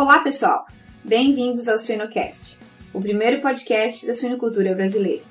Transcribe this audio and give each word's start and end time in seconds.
Olá, 0.00 0.20
pessoal! 0.20 0.64
Bem-vindos 1.04 1.68
ao 1.68 1.76
Suinocast, 1.76 2.58
o 2.90 3.02
primeiro 3.02 3.42
podcast 3.42 4.06
da 4.06 4.14
suinocultura 4.14 4.74
brasileira. 4.74 5.22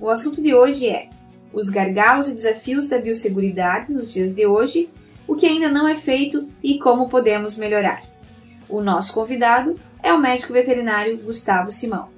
O 0.00 0.08
assunto 0.08 0.42
de 0.42 0.54
hoje 0.54 0.88
é 0.88 1.10
os 1.52 1.68
gargalos 1.68 2.30
e 2.30 2.34
desafios 2.34 2.88
da 2.88 2.98
biosseguridade 2.98 3.92
nos 3.92 4.10
dias 4.10 4.32
de 4.32 4.46
hoje, 4.46 4.88
o 5.28 5.36
que 5.36 5.44
ainda 5.44 5.68
não 5.68 5.86
é 5.86 5.94
feito 5.94 6.48
e 6.62 6.78
como 6.78 7.10
podemos 7.10 7.58
melhorar. 7.58 8.02
O 8.66 8.80
nosso 8.80 9.12
convidado 9.12 9.74
é 10.02 10.10
o 10.10 10.18
médico 10.18 10.54
veterinário 10.54 11.18
Gustavo 11.18 11.70
Simão. 11.70 12.08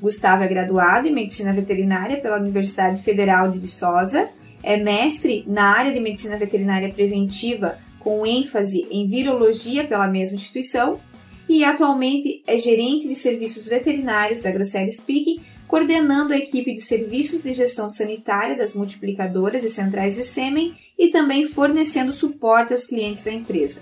Gustavo 0.00 0.42
é 0.42 0.48
graduado 0.48 1.06
em 1.06 1.14
Medicina 1.14 1.52
Veterinária 1.52 2.20
pela 2.20 2.40
Universidade 2.40 3.00
Federal 3.00 3.48
de 3.48 3.60
Viçosa, 3.60 4.28
é 4.60 4.76
mestre 4.76 5.44
na 5.46 5.66
área 5.66 5.92
de 5.92 6.00
Medicina 6.00 6.36
Veterinária 6.36 6.92
Preventiva 6.92 7.78
com 8.04 8.26
ênfase 8.26 8.86
em 8.90 9.08
virologia 9.08 9.84
pela 9.84 10.06
mesma 10.06 10.36
instituição 10.36 11.00
e 11.48 11.64
atualmente 11.64 12.42
é 12.46 12.58
gerente 12.58 13.08
de 13.08 13.16
serviços 13.16 13.66
veterinários 13.66 14.42
da 14.42 14.50
Grosseria 14.50 14.92
Speak, 14.92 15.40
coordenando 15.66 16.34
a 16.34 16.36
equipe 16.36 16.74
de 16.74 16.82
serviços 16.82 17.42
de 17.42 17.54
gestão 17.54 17.88
sanitária 17.88 18.56
das 18.56 18.74
multiplicadoras 18.74 19.64
e 19.64 19.70
centrais 19.70 20.14
de 20.14 20.22
sêmen 20.22 20.74
e 20.98 21.08
também 21.08 21.48
fornecendo 21.48 22.12
suporte 22.12 22.74
aos 22.74 22.86
clientes 22.86 23.24
da 23.24 23.32
empresa. 23.32 23.80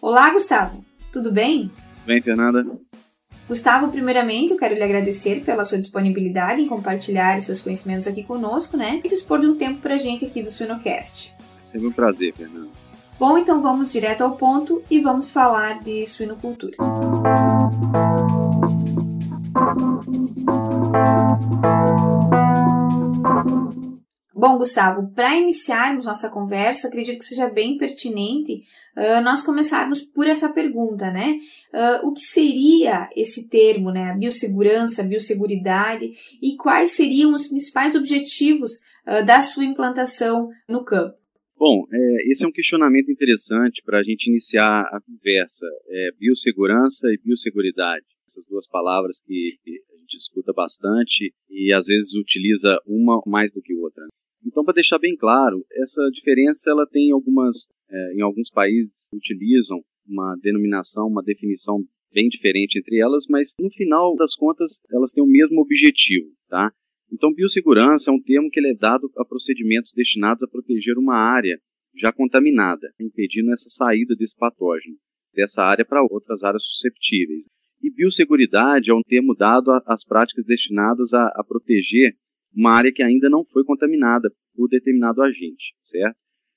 Olá, 0.00 0.30
Gustavo, 0.30 0.82
tudo 1.12 1.30
bem? 1.30 1.70
Bem, 2.06 2.20
Fernanda. 2.22 2.66
Gustavo, 3.46 3.90
primeiramente, 3.90 4.52
eu 4.52 4.58
quero 4.58 4.74
lhe 4.74 4.82
agradecer 4.82 5.42
pela 5.44 5.64
sua 5.64 5.78
disponibilidade 5.78 6.60
em 6.60 6.68
compartilhar 6.68 7.40
seus 7.40 7.60
conhecimentos 7.60 8.06
aqui 8.06 8.22
conosco, 8.22 8.76
né? 8.76 9.00
E 9.04 9.08
dispor 9.08 9.40
de 9.40 9.46
um 9.46 9.56
tempo 9.56 9.80
para 9.80 9.94
a 9.94 9.98
gente 9.98 10.24
aqui 10.24 10.42
do 10.42 10.50
Suinocast. 10.50 11.32
Sempre 11.64 11.86
um 11.86 11.92
prazer, 11.92 12.34
Fernanda. 12.34 12.77
Bom, 13.18 13.36
então 13.36 13.60
vamos 13.60 13.90
direto 13.90 14.22
ao 14.22 14.36
ponto 14.36 14.80
e 14.88 15.00
vamos 15.00 15.28
falar 15.28 15.82
de 15.82 16.06
suinocultura. 16.06 16.76
Bom, 24.32 24.56
Gustavo, 24.56 25.10
para 25.16 25.34
iniciarmos 25.34 26.06
nossa 26.06 26.30
conversa, 26.30 26.86
acredito 26.86 27.18
que 27.18 27.24
seja 27.24 27.48
bem 27.48 27.76
pertinente 27.76 28.62
uh, 28.96 29.20
nós 29.24 29.42
começarmos 29.42 30.00
por 30.00 30.28
essa 30.28 30.48
pergunta, 30.48 31.10
né? 31.10 31.40
Uh, 31.74 32.06
o 32.06 32.12
que 32.12 32.20
seria 32.20 33.10
esse 33.16 33.48
termo, 33.48 33.90
né? 33.90 34.12
A 34.12 34.14
biossegurança, 34.14 35.02
biosseguridade 35.02 36.08
e 36.40 36.56
quais 36.56 36.92
seriam 36.92 37.34
os 37.34 37.48
principais 37.48 37.96
objetivos 37.96 38.70
uh, 39.08 39.26
da 39.26 39.42
sua 39.42 39.64
implantação 39.64 40.50
no 40.68 40.84
campo? 40.84 41.17
Bom, 41.58 41.84
é, 41.92 42.30
esse 42.30 42.44
é 42.44 42.48
um 42.48 42.52
questionamento 42.52 43.10
interessante 43.10 43.82
para 43.84 43.98
a 43.98 44.02
gente 44.04 44.28
iniciar 44.28 44.82
a 44.82 45.00
conversa. 45.00 45.66
É, 45.88 46.10
biossegurança 46.16 47.08
e 47.08 47.18
biosseguridade, 47.18 48.06
essas 48.28 48.44
duas 48.46 48.68
palavras 48.68 49.20
que 49.26 49.58
a 49.66 49.96
gente 49.96 50.16
escuta 50.16 50.52
bastante 50.52 51.34
e 51.50 51.72
às 51.72 51.88
vezes 51.88 52.14
utiliza 52.14 52.78
uma 52.86 53.20
mais 53.26 53.52
do 53.52 53.60
que 53.60 53.74
outra. 53.74 54.06
Então, 54.46 54.64
para 54.64 54.74
deixar 54.74 55.00
bem 55.00 55.16
claro, 55.16 55.66
essa 55.72 56.00
diferença 56.12 56.70
ela 56.70 56.86
tem 56.86 57.10
algumas, 57.10 57.66
é, 57.90 58.14
em 58.14 58.22
alguns 58.22 58.50
países 58.50 59.08
utilizam 59.12 59.82
uma 60.06 60.36
denominação, 60.40 61.08
uma 61.08 61.24
definição 61.24 61.84
bem 62.12 62.28
diferente 62.28 62.78
entre 62.78 63.00
elas, 63.00 63.26
mas 63.28 63.52
no 63.60 63.70
final 63.70 64.14
das 64.14 64.36
contas 64.36 64.80
elas 64.92 65.10
têm 65.10 65.24
o 65.24 65.26
mesmo 65.26 65.60
objetivo, 65.60 66.30
tá? 66.48 66.72
Então, 67.10 67.32
biossegurança 67.32 68.10
é 68.10 68.14
um 68.14 68.20
termo 68.20 68.50
que 68.50 68.60
é 68.60 68.74
dado 68.74 69.10
a 69.16 69.24
procedimentos 69.24 69.92
destinados 69.92 70.42
a 70.42 70.48
proteger 70.48 70.98
uma 70.98 71.16
área 71.16 71.58
já 71.96 72.12
contaminada, 72.12 72.92
impedindo 73.00 73.52
essa 73.52 73.68
saída 73.70 74.14
desse 74.14 74.36
patógeno 74.36 74.96
dessa 75.34 75.62
área 75.62 75.84
para 75.84 76.02
outras 76.02 76.42
áreas 76.42 76.64
susceptíveis. 76.64 77.44
E 77.80 77.90
biosseguridade 77.90 78.90
é 78.90 78.94
um 78.94 79.02
termo 79.02 79.34
dado 79.34 79.70
às 79.86 80.04
práticas 80.04 80.44
destinadas 80.44 81.14
a, 81.14 81.26
a 81.28 81.44
proteger 81.46 82.16
uma 82.54 82.72
área 82.72 82.92
que 82.92 83.02
ainda 83.02 83.30
não 83.30 83.44
foi 83.44 83.64
contaminada 83.64 84.32
por 84.54 84.68
determinado 84.68 85.22
agente, 85.22 85.74
certo? 85.80 86.16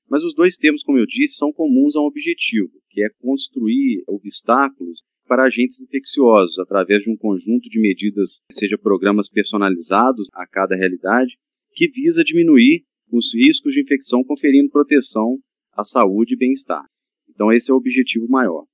Mas 0.10 0.24
os 0.24 0.34
dois 0.34 0.58
termos, 0.58 0.84
como 0.84 0.98
eu 0.98 1.06
disse, 1.06 1.38
são 1.38 1.54
comuns 1.54 1.96
a 1.96 2.02
um 2.02 2.06
objetivo, 2.06 2.72
que 2.90 3.04
é 3.04 3.10
construir 3.20 4.04
obstáculos 4.08 5.04
para 5.31 5.46
agentes 5.46 5.81
infecciosos 5.81 6.59
através 6.59 7.03
de 7.03 7.09
um 7.09 7.16
conjunto 7.16 7.69
de 7.69 7.80
medidas, 7.80 8.42
seja 8.52 8.78
programas 8.78 9.30
personalizados 9.30 10.28
a 10.34 10.46
cada 10.46 10.75
realidade, 10.75 11.38
que 11.72 11.88
visa 11.88 12.22
diminuir 12.22 12.84
os 13.09 13.34
riscos 13.34 13.74
de 13.74 13.81
infecção, 13.81 14.25
conferindo 14.25 14.70
proteção 14.70 15.40
à 15.72 15.86
saúde 15.86 16.34
e 16.34 16.38
bem-estar. 16.38 16.84
Então 17.30 17.50
esse 17.50 17.72
é 17.72 17.74
o 17.74 17.78
objetivo 17.78 18.28
maior. 18.28 18.66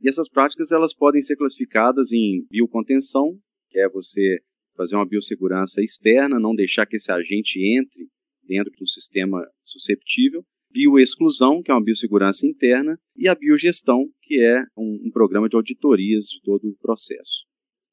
E 0.00 0.08
essas 0.08 0.26
práticas 0.26 0.72
elas 0.72 0.94
podem 0.94 1.20
ser 1.20 1.36
classificadas 1.36 2.10
em 2.14 2.46
biocontenção, 2.50 3.38
que 3.68 3.78
é 3.78 3.86
você 3.86 4.38
fazer 4.74 4.96
uma 4.96 5.06
biossegurança 5.06 5.82
externa, 5.82 6.40
não 6.40 6.54
deixar 6.54 6.86
que 6.86 6.96
esse 6.96 7.12
agente 7.12 7.58
entre 7.76 8.08
dentro 8.42 8.72
do 8.78 8.88
sistema 8.88 9.46
susceptível, 9.66 10.42
bioexclusão, 10.70 11.62
que 11.62 11.70
é 11.70 11.74
uma 11.74 11.82
biossegurança 11.82 12.46
interna, 12.46 12.98
e 13.16 13.28
a 13.28 13.34
biogestão, 13.34 14.04
que 14.22 14.42
é 14.42 14.62
um, 14.76 15.06
um 15.06 15.10
programa 15.10 15.48
de 15.48 15.56
auditorias 15.56 16.24
de 16.24 16.40
todo 16.42 16.68
o 16.68 16.76
processo. 16.80 17.46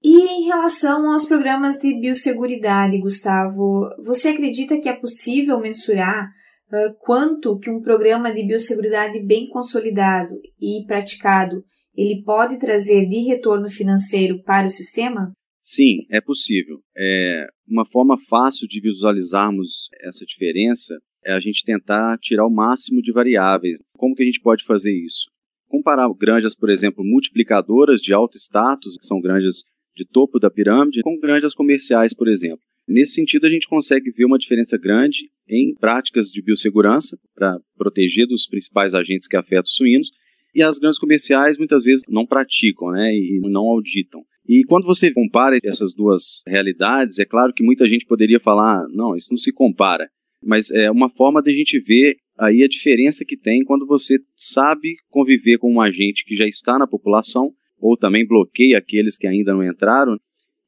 E 0.03 0.21
em 0.21 0.43
relação 0.43 1.09
aos 1.11 1.25
programas 1.25 1.79
de 1.79 1.97
biosseguridade, 1.97 2.99
Gustavo, 2.99 3.89
você 4.03 4.29
acredita 4.29 4.77
que 4.79 4.89
é 4.89 4.93
possível 4.93 5.59
mensurar 5.61 6.25
uh, 6.27 6.93
quanto 6.99 7.57
que 7.57 7.69
um 7.69 7.81
programa 7.81 8.33
de 8.33 8.45
biosseguridade 8.45 9.25
bem 9.25 9.47
consolidado 9.47 10.33
e 10.59 10.85
praticado 10.85 11.63
ele 11.95 12.21
pode 12.23 12.57
trazer 12.57 13.07
de 13.07 13.27
retorno 13.27 13.69
financeiro 13.69 14.41
para 14.43 14.67
o 14.67 14.69
sistema? 14.69 15.31
Sim, 15.61 16.05
é 16.11 16.19
possível. 16.19 16.79
É, 16.97 17.47
uma 17.67 17.85
forma 17.85 18.17
fácil 18.27 18.67
de 18.67 18.81
visualizarmos 18.81 19.87
essa 20.01 20.25
diferença 20.25 20.99
é 21.25 21.33
a 21.33 21.39
gente 21.39 21.63
tentar 21.63 22.17
tirar 22.19 22.45
o 22.45 22.53
máximo 22.53 23.01
de 23.01 23.11
variáveis. 23.11 23.79
Como 23.97 24.15
que 24.15 24.23
a 24.23 24.25
gente 24.25 24.41
pode 24.41 24.63
fazer 24.63 24.93
isso? 24.93 25.31
Comparar 25.67 26.07
granjas, 26.17 26.55
por 26.55 26.69
exemplo, 26.69 27.03
multiplicadoras 27.03 28.01
de 28.01 28.13
alto 28.13 28.37
status, 28.37 28.97
que 28.97 29.05
são 29.05 29.19
granjas 29.19 29.63
de 29.95 30.05
topo 30.05 30.39
da 30.39 30.49
pirâmide, 30.49 31.01
com 31.01 31.19
granjas 31.19 31.53
comerciais, 31.53 32.13
por 32.13 32.27
exemplo. 32.27 32.59
Nesse 32.87 33.13
sentido, 33.13 33.45
a 33.45 33.49
gente 33.49 33.67
consegue 33.67 34.11
ver 34.11 34.25
uma 34.25 34.37
diferença 34.37 34.77
grande 34.77 35.29
em 35.47 35.73
práticas 35.75 36.27
de 36.27 36.41
biossegurança 36.41 37.17
para 37.33 37.57
proteger 37.77 38.27
dos 38.27 38.47
principais 38.47 38.93
agentes 38.93 39.27
que 39.27 39.37
afetam 39.37 39.63
os 39.63 39.75
suínos, 39.75 40.09
e 40.53 40.61
as 40.61 40.77
granjas 40.77 40.99
comerciais 40.99 41.57
muitas 41.57 41.83
vezes 41.83 42.03
não 42.07 42.25
praticam 42.25 42.91
né, 42.91 43.11
e 43.13 43.39
não 43.43 43.63
auditam. 43.63 44.23
E 44.47 44.63
quando 44.65 44.85
você 44.85 45.11
compara 45.11 45.57
essas 45.63 45.93
duas 45.93 46.43
realidades, 46.45 47.17
é 47.17 47.25
claro 47.25 47.53
que 47.53 47.63
muita 47.63 47.87
gente 47.87 48.05
poderia 48.05 48.39
falar, 48.39 48.85
não, 48.89 49.15
isso 49.15 49.29
não 49.31 49.37
se 49.37 49.51
compara. 49.51 50.09
Mas 50.45 50.71
é 50.71 50.89
uma 50.91 51.09
forma 51.09 51.41
de 51.41 51.51
a 51.51 51.53
gente 51.53 51.79
ver 51.79 52.17
aí 52.37 52.63
a 52.63 52.67
diferença 52.67 53.23
que 53.25 53.37
tem 53.37 53.63
quando 53.63 53.85
você 53.85 54.19
sabe 54.35 54.95
conviver 55.09 55.57
com 55.57 55.71
um 55.71 55.81
agente 55.81 56.25
que 56.25 56.35
já 56.35 56.45
está 56.45 56.77
na 56.77 56.87
população, 56.87 57.51
ou 57.79 57.97
também 57.97 58.25
bloqueia 58.25 58.77
aqueles 58.77 59.17
que 59.17 59.27
ainda 59.27 59.53
não 59.53 59.63
entraram, 59.63 60.17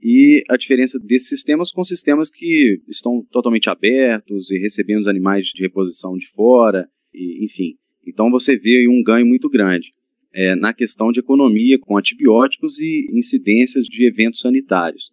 e 0.01 0.43
a 0.49 0.57
diferença 0.57 0.99
desses 0.99 1.29
sistemas 1.29 1.71
com 1.71 1.83
sistemas 1.83 2.29
que 2.29 2.79
estão 2.87 3.25
totalmente 3.31 3.69
abertos 3.69 4.51
e 4.51 4.57
recebendo 4.59 4.99
os 4.99 5.07
animais 5.07 5.47
de 5.47 5.61
reposição 5.61 6.17
de 6.17 6.27
fora, 6.27 6.87
e, 7.13 7.43
enfim. 7.43 7.75
Então 8.05 8.29
você 8.29 8.57
vê 8.57 8.87
um 8.87 9.01
ganho 9.01 9.25
muito 9.25 9.49
grande 9.49 9.93
é, 10.33 10.53
na 10.55 10.73
questão 10.73 11.11
de 11.11 11.21
economia 11.21 11.79
com 11.79 11.97
antibióticos 11.97 12.77
e 12.79 13.07
incidências 13.13 13.85
de 13.85 14.05
eventos 14.05 14.41
sanitários. 14.41 15.09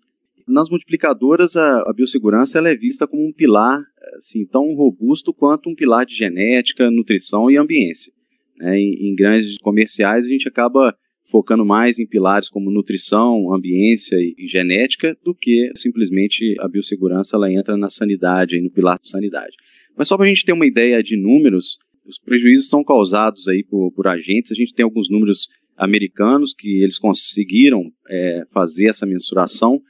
Nas 0.47 0.69
multiplicadoras, 0.69 1.57
a, 1.57 1.83
a 1.89 1.93
biossegurança 1.93 2.59
ela 2.59 2.71
é 2.71 2.77
vista 2.77 3.07
como 3.07 3.27
um 3.27 3.33
pilar 3.33 3.81
assim, 4.17 4.45
tão 4.47 4.75
robusto 4.75 5.33
quanto 5.33 5.71
um 5.71 5.75
pilar 5.75 6.05
de 6.05 6.15
genética, 6.15 6.91
nutrição 6.91 7.51
e 7.51 7.57
ambiência. 7.57 8.13
É, 8.61 8.77
em, 8.77 9.11
em 9.11 9.15
grandes 9.15 9.57
comerciais, 9.59 10.27
a 10.27 10.29
gente 10.29 10.49
acaba 10.49 10.95
focando 11.31 11.65
mais 11.65 11.99
em 11.99 12.07
pilares 12.07 12.51
como 12.51 12.71
nutrição, 12.71 13.53
ambiência 13.53 14.17
e, 14.17 14.35
e 14.39 14.47
genética 14.47 15.17
do 15.25 15.35
que 15.35 15.73
simplesmente 15.75 16.55
a 16.61 16.69
biossegurança 16.69 17.37
ela 17.37 17.51
entra 17.51 17.77
na 17.77 17.89
sanidade, 17.89 18.61
no 18.61 18.71
pilar 18.71 18.99
de 19.01 19.09
sanidade. 19.09 19.57
Mas 19.97 20.09
só 20.09 20.17
para 20.17 20.27
a 20.27 20.29
gente 20.29 20.45
ter 20.45 20.53
uma 20.53 20.67
ideia 20.67 21.03
de 21.03 21.17
números, 21.17 21.79
os 22.05 22.19
prejuízos 22.19 22.69
são 22.69 22.85
causados 22.85 23.49
aí 23.49 23.65
por, 23.65 23.91
por, 23.93 24.07
agentes. 24.07 24.53
A 24.53 24.55
gente 24.55 24.75
tem 24.75 24.85
alguns 24.85 25.09
números 25.09 25.49
americanos 25.77 26.55
que 26.55 26.83
eles 26.83 26.99
conseguiram 26.99 27.91
é, 28.09 28.43
fazer 28.53 28.89
essa 28.89 29.07
mensuração 29.07 29.81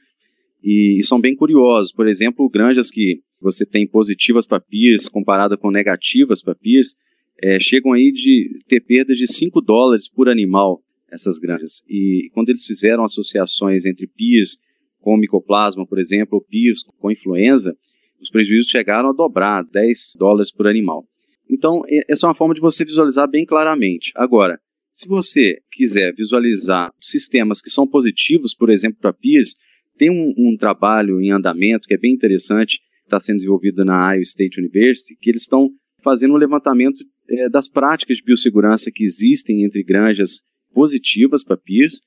e, 0.63 0.99
e, 0.99 1.03
são 1.03 1.19
bem 1.19 1.35
curiosos. 1.35 1.91
Por 1.91 2.07
exemplo, 2.07 2.49
granjas 2.49 2.89
que 2.89 3.21
você 3.41 3.65
tem 3.65 3.87
positivas 3.87 4.47
para 4.47 4.61
PIRS 4.61 5.09
comparada 5.09 5.57
com 5.57 5.69
negativas 5.69 6.41
para 6.41 6.55
PIRS, 6.55 6.95
é, 7.41 7.59
chegam 7.59 7.93
aí 7.93 8.11
de 8.11 8.59
ter 8.67 8.79
perda 8.79 9.13
de 9.13 9.27
5 9.27 9.59
dólares 9.61 10.09
por 10.09 10.29
animal, 10.29 10.81
essas 11.11 11.37
granjas. 11.39 11.83
E 11.89 12.29
quando 12.33 12.49
eles 12.49 12.65
fizeram 12.65 13.03
associações 13.03 13.85
entre 13.85 14.07
PIRS 14.07 14.57
com 15.01 15.17
micoplasma, 15.17 15.85
por 15.85 15.99
exemplo, 15.99 16.35
ou 16.35 16.41
PIRS 16.41 16.83
com 16.97 17.11
influenza, 17.11 17.75
os 18.21 18.29
prejuízos 18.29 18.69
chegaram 18.69 19.09
a 19.09 19.13
dobrar 19.13 19.63
10 19.65 20.13
dólares 20.17 20.51
por 20.51 20.65
animal. 20.65 21.05
Então, 21.49 21.81
essa 22.09 22.25
é 22.25 22.29
uma 22.29 22.35
forma 22.35 22.53
de 22.53 22.61
você 22.61 22.85
visualizar 22.85 23.29
bem 23.29 23.45
claramente. 23.45 24.13
Agora, 24.15 24.57
se 24.93 25.07
você 25.07 25.57
quiser 25.71 26.13
visualizar 26.13 26.91
sistemas 27.01 27.61
que 27.61 27.69
são 27.69 27.85
positivos, 27.85 28.53
por 28.53 28.69
exemplo, 28.69 28.99
para 29.01 29.11
PIRS, 29.11 29.55
tem 29.97 30.09
um, 30.09 30.33
um, 30.37 30.57
trabalho 30.57 31.21
em 31.21 31.31
andamento 31.31 31.87
que 31.87 31.93
é 31.93 31.97
bem 31.97 32.13
interessante, 32.13 32.79
está 33.03 33.19
sendo 33.19 33.37
desenvolvido 33.37 33.83
na 33.85 34.13
Iowa 34.13 34.21
State 34.21 34.59
University, 34.59 35.17
que 35.19 35.29
eles 35.29 35.43
estão 35.43 35.69
fazendo 36.03 36.33
um 36.33 36.37
levantamento 36.37 37.03
é, 37.29 37.49
das 37.49 37.67
práticas 37.67 38.17
de 38.17 38.23
biossegurança 38.23 38.91
que 38.91 39.03
existem 39.03 39.63
entre 39.63 39.83
granjas 39.83 40.41
positivas 40.73 41.43
para 41.43 41.57
PIRS 41.57 41.99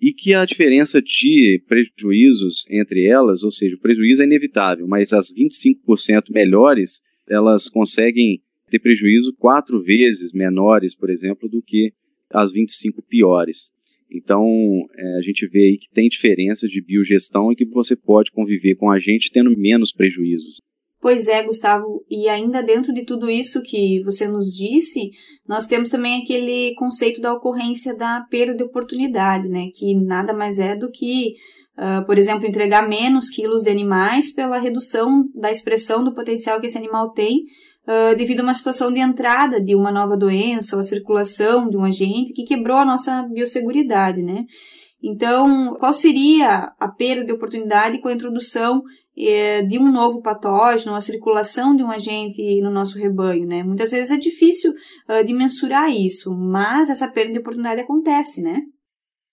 e 0.00 0.12
que 0.12 0.34
a 0.34 0.44
diferença 0.44 1.00
de 1.02 1.62
prejuízos 1.66 2.64
entre 2.70 3.06
elas, 3.06 3.42
ou 3.42 3.50
seja, 3.50 3.76
o 3.76 3.80
prejuízo 3.80 4.22
é 4.22 4.24
inevitável, 4.24 4.86
mas 4.86 5.12
as 5.12 5.32
25% 5.32 6.30
melhores, 6.30 7.00
elas 7.28 7.68
conseguem 7.68 8.40
ter 8.70 8.78
prejuízo 8.78 9.34
quatro 9.38 9.82
vezes 9.82 10.32
menores, 10.32 10.94
por 10.94 11.10
exemplo, 11.10 11.48
do 11.48 11.62
que 11.62 11.92
as 12.30 12.52
25 12.52 13.02
piores. 13.02 13.72
Então, 14.10 14.44
é, 14.96 15.18
a 15.18 15.22
gente 15.22 15.46
vê 15.48 15.64
aí 15.64 15.78
que 15.78 15.90
tem 15.92 16.08
diferença 16.08 16.66
de 16.66 16.82
biogestão 16.82 17.52
e 17.52 17.56
que 17.56 17.66
você 17.66 17.94
pode 17.94 18.30
conviver 18.32 18.74
com 18.76 18.90
a 18.90 18.98
gente 18.98 19.30
tendo 19.30 19.50
menos 19.56 19.92
prejuízos. 19.92 20.56
Pois 21.00 21.28
é, 21.28 21.44
Gustavo, 21.44 22.04
e 22.10 22.28
ainda 22.28 22.60
dentro 22.60 22.92
de 22.92 23.04
tudo 23.04 23.30
isso 23.30 23.62
que 23.62 24.02
você 24.02 24.26
nos 24.26 24.48
disse, 24.48 25.10
nós 25.46 25.66
temos 25.66 25.90
também 25.90 26.22
aquele 26.22 26.74
conceito 26.74 27.20
da 27.20 27.32
ocorrência 27.32 27.94
da 27.96 28.26
perda 28.28 28.54
de 28.54 28.64
oportunidade, 28.64 29.48
né? 29.48 29.68
Que 29.74 29.94
nada 29.94 30.32
mais 30.32 30.58
é 30.58 30.74
do 30.74 30.90
que, 30.90 31.34
uh, 31.78 32.04
por 32.04 32.18
exemplo, 32.18 32.48
entregar 32.48 32.88
menos 32.88 33.30
quilos 33.30 33.62
de 33.62 33.70
animais 33.70 34.34
pela 34.34 34.58
redução 34.58 35.24
da 35.36 35.52
expressão 35.52 36.02
do 36.02 36.14
potencial 36.14 36.60
que 36.60 36.66
esse 36.66 36.78
animal 36.78 37.12
tem 37.12 37.44
uh, 37.88 38.16
devido 38.16 38.40
a 38.40 38.42
uma 38.42 38.54
situação 38.54 38.92
de 38.92 39.00
entrada 39.00 39.60
de 39.60 39.74
uma 39.74 39.90
nova 39.90 40.16
doença 40.16 40.76
ou 40.76 40.80
a 40.80 40.84
circulação 40.84 41.70
de 41.70 41.76
um 41.76 41.84
agente 41.84 42.34
que 42.34 42.44
quebrou 42.44 42.76
a 42.76 42.84
nossa 42.84 43.22
biosseguridade, 43.32 44.22
né? 44.22 44.44
Então, 45.02 45.76
qual 45.78 45.92
seria 45.92 46.72
a 46.78 46.88
perda 46.88 47.24
de 47.24 47.32
oportunidade 47.32 48.00
com 48.00 48.08
a 48.08 48.12
introdução 48.12 48.82
eh, 49.16 49.62
de 49.62 49.78
um 49.78 49.90
novo 49.92 50.20
patógeno, 50.20 50.94
a 50.94 51.00
circulação 51.00 51.74
de 51.74 51.82
um 51.82 51.90
agente 51.90 52.42
no 52.60 52.70
nosso 52.70 52.98
rebanho, 52.98 53.46
né? 53.46 53.62
Muitas 53.62 53.92
vezes 53.92 54.10
é 54.10 54.16
difícil 54.16 54.72
uh, 54.72 55.24
de 55.24 55.32
mensurar 55.32 55.88
isso, 55.90 56.32
mas 56.36 56.90
essa 56.90 57.10
perda 57.10 57.32
de 57.32 57.38
oportunidade 57.38 57.80
acontece, 57.80 58.42
né? 58.42 58.60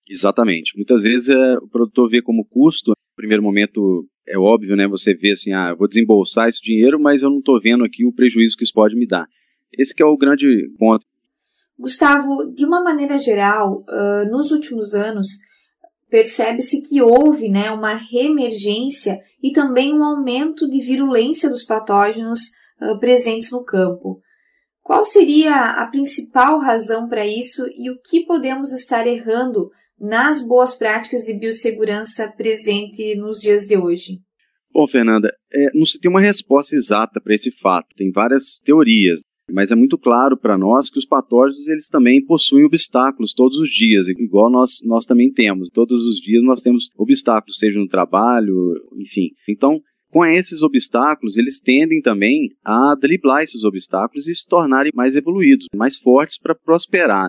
Exatamente. 0.09 0.75
Muitas 0.75 1.01
vezes 1.01 1.29
é, 1.29 1.57
o 1.57 1.67
produtor 1.67 2.09
vê 2.09 2.21
como 2.21 2.45
custo, 2.45 2.91
no 2.91 3.15
primeiro 3.15 3.43
momento 3.43 4.07
é 4.27 4.37
óbvio, 4.37 4.75
né? 4.75 4.87
Você 4.87 5.13
vê 5.13 5.31
assim, 5.31 5.53
ah, 5.53 5.73
vou 5.73 5.87
desembolsar 5.87 6.47
esse 6.47 6.61
dinheiro, 6.61 6.99
mas 6.99 7.21
eu 7.21 7.29
não 7.29 7.39
estou 7.39 7.59
vendo 7.61 7.83
aqui 7.83 8.05
o 8.05 8.13
prejuízo 8.13 8.57
que 8.57 8.63
isso 8.63 8.73
pode 8.73 8.95
me 8.95 9.07
dar. 9.07 9.27
Esse 9.71 9.93
é 10.01 10.05
o 10.05 10.17
grande 10.17 10.47
ponto. 10.77 11.05
Gustavo, 11.77 12.51
de 12.53 12.65
uma 12.65 12.81
maneira 12.81 13.17
geral, 13.17 13.83
uh, 13.89 14.29
nos 14.31 14.51
últimos 14.51 14.93
anos, 14.93 15.27
percebe-se 16.09 16.81
que 16.81 17.01
houve 17.01 17.49
né, 17.49 17.69
uma 17.71 17.93
reemergência 17.93 19.19
e 19.43 19.51
também 19.51 19.93
um 19.93 20.03
aumento 20.03 20.69
de 20.69 20.79
virulência 20.79 21.49
dos 21.49 21.65
patógenos 21.65 22.39
uh, 22.81 22.97
presentes 22.99 23.51
no 23.51 23.63
campo. 23.63 24.21
Qual 24.81 25.03
seria 25.03 25.71
a 25.71 25.87
principal 25.87 26.59
razão 26.59 27.09
para 27.09 27.25
isso 27.25 27.65
e 27.75 27.89
o 27.89 27.99
que 27.99 28.25
podemos 28.25 28.71
estar 28.71 29.05
errando 29.05 29.69
nas 29.99 30.45
boas 30.45 30.75
práticas 30.75 31.23
de 31.23 31.33
biossegurança 31.33 32.27
presente 32.35 33.15
nos 33.15 33.39
dias 33.39 33.65
de 33.65 33.77
hoje? 33.77 34.19
Bom, 34.71 34.87
Fernanda, 34.87 35.33
é, 35.53 35.71
não 35.73 35.85
se 35.85 35.99
tem 35.99 36.11
uma 36.11 36.19
resposta 36.19 36.75
exata 36.75 37.21
para 37.21 37.33
esse 37.33 37.49
fato. 37.49 37.95
Tem 37.95 38.11
várias 38.11 38.59
teorias, 38.59 39.21
mas 39.49 39.71
é 39.71 39.75
muito 39.75 39.97
claro 39.97 40.35
para 40.35 40.57
nós 40.57 40.89
que 40.89 40.99
os 40.99 41.05
patógenos 41.05 41.67
eles 41.67 41.87
também 41.87 42.23
possuem 42.23 42.65
obstáculos 42.65 43.33
todos 43.33 43.57
os 43.57 43.69
dias, 43.69 44.09
igual 44.09 44.51
nós, 44.51 44.79
nós 44.83 45.05
também 45.05 45.31
temos. 45.31 45.69
Todos 45.69 46.05
os 46.05 46.17
dias 46.19 46.43
nós 46.43 46.61
temos 46.61 46.89
obstáculos, 46.97 47.57
seja 47.57 47.79
no 47.79 47.87
trabalho, 47.87 48.73
enfim. 48.97 49.29
Então, 49.47 49.79
com 50.11 50.25
esses 50.25 50.61
obstáculos, 50.61 51.37
eles 51.37 51.59
tendem 51.59 52.01
também 52.01 52.49
a 52.63 52.95
driblar 52.99 53.43
esses 53.43 53.63
obstáculos 53.63 54.27
e 54.27 54.35
se 54.35 54.47
tornarem 54.47 54.91
mais 54.93 55.15
evoluídos, 55.15 55.67
mais 55.75 55.97
fortes 55.97 56.37
para 56.37 56.55
prosperar. 56.55 57.27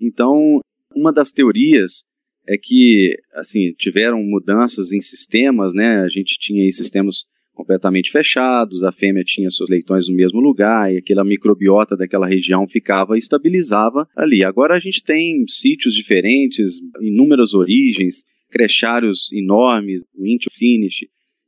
Então, 0.00 0.60
uma 0.94 1.12
das 1.12 1.32
teorias 1.32 2.04
é 2.46 2.56
que, 2.56 3.14
assim, 3.34 3.72
tiveram 3.78 4.22
mudanças 4.22 4.92
em 4.92 5.00
sistemas, 5.00 5.74
né? 5.74 6.00
A 6.00 6.08
gente 6.08 6.38
tinha 6.38 6.70
sistemas 6.72 7.26
completamente 7.52 8.12
fechados, 8.12 8.84
a 8.84 8.92
fêmea 8.92 9.24
tinha 9.24 9.50
seus 9.50 9.68
leitões 9.68 10.08
no 10.08 10.14
mesmo 10.14 10.40
lugar 10.40 10.92
e 10.92 10.98
aquela 10.98 11.24
microbiota 11.24 11.96
daquela 11.96 12.26
região 12.26 12.68
ficava 12.68 13.16
e 13.16 13.18
estabilizava 13.18 14.08
ali. 14.16 14.44
Agora 14.44 14.76
a 14.76 14.78
gente 14.78 15.02
tem 15.02 15.44
sítios 15.48 15.92
diferentes, 15.92 16.78
inúmeras 17.00 17.54
origens, 17.54 18.24
crechários 18.48 19.32
enormes, 19.32 20.04
o 20.14 20.24
Intio 20.24 20.52
Finish, 20.54 21.00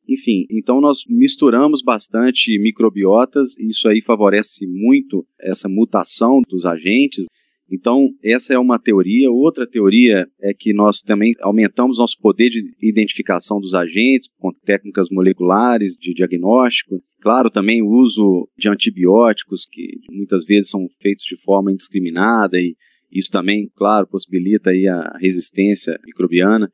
enfim, 0.09 0.47
então 0.51 0.81
nós 0.81 1.05
misturamos 1.09 1.81
bastante 1.81 2.59
microbiotas 2.59 3.57
e 3.57 3.69
isso 3.69 3.89
aí 3.89 4.03
favorece 4.03 4.67
muito 4.67 5.25
essa 5.41 5.69
mutação 5.69 6.41
dos 6.49 6.67
agentes. 6.67 7.27
Então, 7.70 8.08
essa 8.25 8.52
é 8.52 8.58
uma 8.58 8.81
teoria. 8.81 9.31
Outra 9.31 9.67
teoria 9.67 10.26
é 10.43 10.52
que 10.52 10.72
nós 10.72 11.00
também 11.02 11.32
aumentamos 11.40 11.99
nosso 11.99 12.19
poder 12.20 12.50
de 12.50 12.75
identificação 12.82 13.61
dos 13.61 13.75
agentes 13.75 14.28
com 14.38 14.52
técnicas 14.64 15.08
moleculares 15.08 15.94
de 15.94 16.12
diagnóstico. 16.12 17.00
Claro, 17.20 17.49
também 17.49 17.81
o 17.81 17.88
uso 17.88 18.49
de 18.58 18.69
antibióticos, 18.69 19.67
que 19.70 20.00
muitas 20.11 20.44
vezes 20.44 20.70
são 20.70 20.88
feitos 21.00 21.25
de 21.25 21.40
forma 21.43 21.70
indiscriminada, 21.70 22.58
e 22.58 22.75
isso 23.12 23.31
também, 23.31 23.70
claro, 23.76 24.06
possibilita 24.08 24.70
aí 24.70 24.88
a 24.88 25.17
resistência 25.20 25.96
microbiana. 26.05 26.69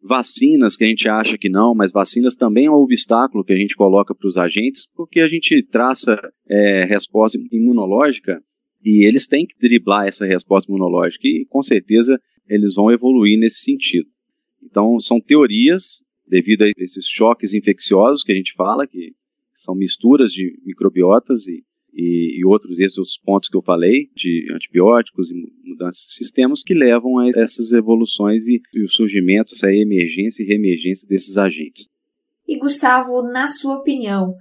Vacinas, 0.00 0.76
que 0.76 0.84
a 0.84 0.86
gente 0.86 1.08
acha 1.08 1.36
que 1.36 1.48
não, 1.48 1.74
mas 1.74 1.90
vacinas 1.90 2.36
também 2.36 2.66
é 2.66 2.70
um 2.70 2.74
obstáculo 2.74 3.42
que 3.42 3.52
a 3.52 3.56
gente 3.56 3.74
coloca 3.74 4.14
para 4.14 4.28
os 4.28 4.36
agentes, 4.36 4.86
porque 4.94 5.20
a 5.20 5.26
gente 5.26 5.66
traça 5.68 6.16
é, 6.48 6.84
resposta 6.84 7.36
imunológica 7.50 8.40
e 8.86 9.04
eles 9.04 9.26
têm 9.26 9.44
que 9.44 9.58
driblar 9.58 10.06
essa 10.06 10.24
resposta 10.24 10.70
imunológica 10.70 11.26
e, 11.26 11.44
com 11.50 11.60
certeza, 11.60 12.20
eles 12.48 12.74
vão 12.76 12.88
evoluir 12.92 13.36
nesse 13.36 13.62
sentido. 13.62 14.08
Então, 14.62 15.00
são 15.00 15.20
teorias 15.20 16.04
devido 16.24 16.62
a 16.62 16.70
esses 16.78 17.04
choques 17.04 17.52
infecciosos 17.52 18.22
que 18.22 18.30
a 18.30 18.34
gente 18.36 18.54
fala, 18.54 18.86
que 18.86 19.12
são 19.52 19.74
misturas 19.74 20.30
de 20.30 20.56
microbiotas 20.64 21.48
e, 21.48 21.64
e, 21.92 22.38
e 22.38 22.44
outros 22.44 22.76
desses 22.76 22.96
outros 22.96 23.18
pontos 23.18 23.48
que 23.48 23.56
eu 23.56 23.62
falei, 23.62 24.08
de 24.14 24.46
antibióticos 24.54 25.32
e 25.32 25.34
mudanças 25.64 26.02
de 26.06 26.12
sistemas, 26.14 26.62
que 26.62 26.72
levam 26.72 27.18
a 27.18 27.28
essas 27.30 27.72
evoluções 27.72 28.46
e, 28.46 28.60
e 28.72 28.84
o 28.84 28.88
surgimento, 28.88 29.52
essa 29.52 29.72
emergência 29.72 30.44
e 30.44 30.46
reemergência 30.46 31.08
desses 31.08 31.36
agentes. 31.36 31.88
E 32.46 32.56
Gustavo, 32.56 33.20
na 33.32 33.48
sua 33.48 33.78
opinião, 33.78 34.36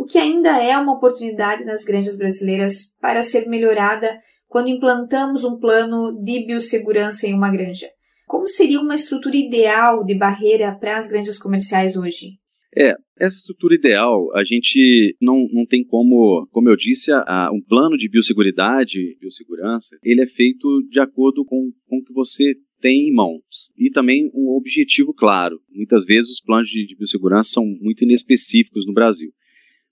o 0.00 0.06
que 0.06 0.16
ainda 0.16 0.56
é 0.56 0.78
uma 0.78 0.94
oportunidade 0.94 1.62
nas 1.62 1.84
granjas 1.84 2.16
brasileiras 2.16 2.90
para 3.02 3.22
ser 3.22 3.46
melhorada 3.46 4.18
quando 4.48 4.70
implantamos 4.70 5.44
um 5.44 5.58
plano 5.58 6.18
de 6.24 6.46
biossegurança 6.46 7.26
em 7.26 7.34
uma 7.34 7.50
granja. 7.50 7.86
Como 8.26 8.48
seria 8.48 8.80
uma 8.80 8.94
estrutura 8.94 9.36
ideal 9.36 10.02
de 10.02 10.14
barreira 10.14 10.74
para 10.74 10.96
as 10.96 11.06
granjas 11.06 11.38
comerciais 11.38 11.98
hoje? 11.98 12.38
É, 12.74 12.94
essa 13.18 13.36
estrutura 13.36 13.74
ideal, 13.74 14.34
a 14.34 14.42
gente 14.42 15.14
não, 15.20 15.46
não 15.52 15.66
tem 15.66 15.84
como, 15.84 16.48
como 16.50 16.70
eu 16.70 16.76
disse, 16.76 17.12
a, 17.12 17.50
um 17.52 17.60
plano 17.60 17.98
de 17.98 18.08
biosseguridade, 18.08 19.18
biossegurança, 19.20 19.98
ele 20.02 20.22
é 20.22 20.26
feito 20.26 20.82
de 20.88 20.98
acordo 20.98 21.44
com, 21.44 21.70
com 21.86 21.98
o 21.98 22.02
que 22.02 22.14
você 22.14 22.54
tem 22.80 23.10
em 23.10 23.12
mãos. 23.12 23.70
E 23.76 23.90
também 23.90 24.30
um 24.32 24.48
objetivo 24.56 25.12
claro. 25.12 25.60
Muitas 25.70 26.06
vezes 26.06 26.30
os 26.30 26.40
planos 26.40 26.70
de, 26.70 26.86
de 26.86 26.96
biossegurança 26.96 27.50
são 27.50 27.66
muito 27.82 28.02
inespecíficos 28.02 28.86
no 28.86 28.94
Brasil. 28.94 29.30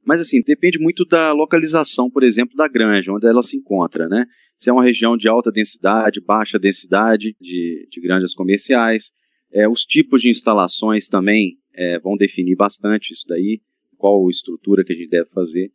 Mas 0.08 0.22
assim, 0.22 0.40
depende 0.40 0.78
muito 0.78 1.04
da 1.04 1.32
localização, 1.32 2.08
por 2.10 2.22
exemplo, 2.22 2.56
da 2.56 2.66
granja, 2.66 3.12
onde 3.12 3.26
ela 3.26 3.42
se 3.42 3.58
encontra, 3.58 4.08
né? 4.08 4.24
Se 4.56 4.70
é 4.70 4.72
uma 4.72 4.82
região 4.82 5.18
de 5.18 5.28
alta 5.28 5.52
densidade, 5.52 6.18
baixa 6.18 6.58
densidade 6.58 7.36
de, 7.38 7.86
de 7.90 8.00
granjas 8.00 8.32
comerciais, 8.32 9.12
é, 9.52 9.68
os 9.68 9.84
tipos 9.84 10.22
de 10.22 10.30
instalações 10.30 11.10
também 11.10 11.58
é, 11.74 11.98
vão 11.98 12.16
definir 12.16 12.56
bastante 12.56 13.12
isso 13.12 13.26
daí, 13.28 13.60
qual 13.98 14.30
estrutura 14.30 14.82
que 14.82 14.94
a 14.94 14.96
gente 14.96 15.10
deve 15.10 15.28
fazer. 15.28 15.70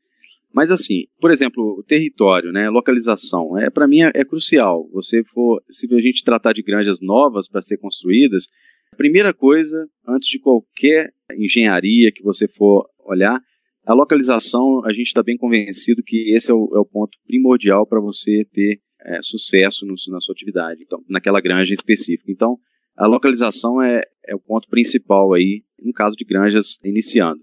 Mas 0.52 0.72
assim, 0.72 1.04
por 1.22 1.30
exemplo, 1.30 1.78
o 1.78 1.84
território, 1.84 2.52
né, 2.52 2.72
localização, 2.72 3.56
é 3.56 3.70
para 3.70 3.88
mim 3.88 4.02
é, 4.02 4.12
é, 4.16 4.26
crucial. 4.26 4.90
Você 4.94 5.24
for, 5.26 5.62
se 5.70 5.88
a 5.94 6.02
gente 6.02 6.24
tratar 6.24 6.54
de 6.54 6.64
granjas 6.64 7.00
novas 7.00 7.48
para 7.48 7.62
ser 7.62 7.78
construídas, 7.78 8.48
a 8.94 8.96
primeira 8.96 9.32
coisa, 9.32 9.88
antes 10.08 10.28
de 10.28 10.40
qualquer 10.40 11.14
engenharia 11.38 12.12
que 12.12 12.24
você 12.24 12.48
for 12.48 12.90
olhar, 13.06 13.40
a 13.86 13.94
localização, 13.94 14.84
a 14.86 14.94
gente 14.94 15.08
está 15.08 15.22
bem 15.22 15.38
convencido 15.38 16.02
que 16.04 16.34
esse 16.34 16.50
é 16.50 16.54
o, 16.54 16.72
é 16.74 16.80
o 16.80 16.86
ponto 16.86 17.18
primordial 17.28 17.86
para 17.86 18.00
você 18.00 18.46
ter 18.52 18.80
é, 19.02 19.20
sucesso 19.22 19.86
no, 19.86 19.96
na 20.10 20.22
sua 20.22 20.34
atividade, 20.34 20.82
então, 20.82 21.04
naquela 21.10 21.42
granja 21.42 21.74
específica. 21.74 22.32
Então, 22.32 22.58
a 22.96 23.06
localização 23.06 23.82
é, 23.82 24.02
é 24.26 24.36
o 24.36 24.40
ponto 24.40 24.70
principal 24.70 25.34
aí, 25.34 25.64
no 25.82 25.92
caso 25.92 26.16
de 26.16 26.24
granjas 26.24 26.78
iniciando. 26.84 27.42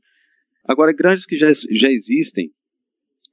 Agora, 0.65 0.93
granjas 0.93 1.27
que 1.27 1.37
já, 1.37 1.49
já 1.53 1.91
existem, 1.91 2.51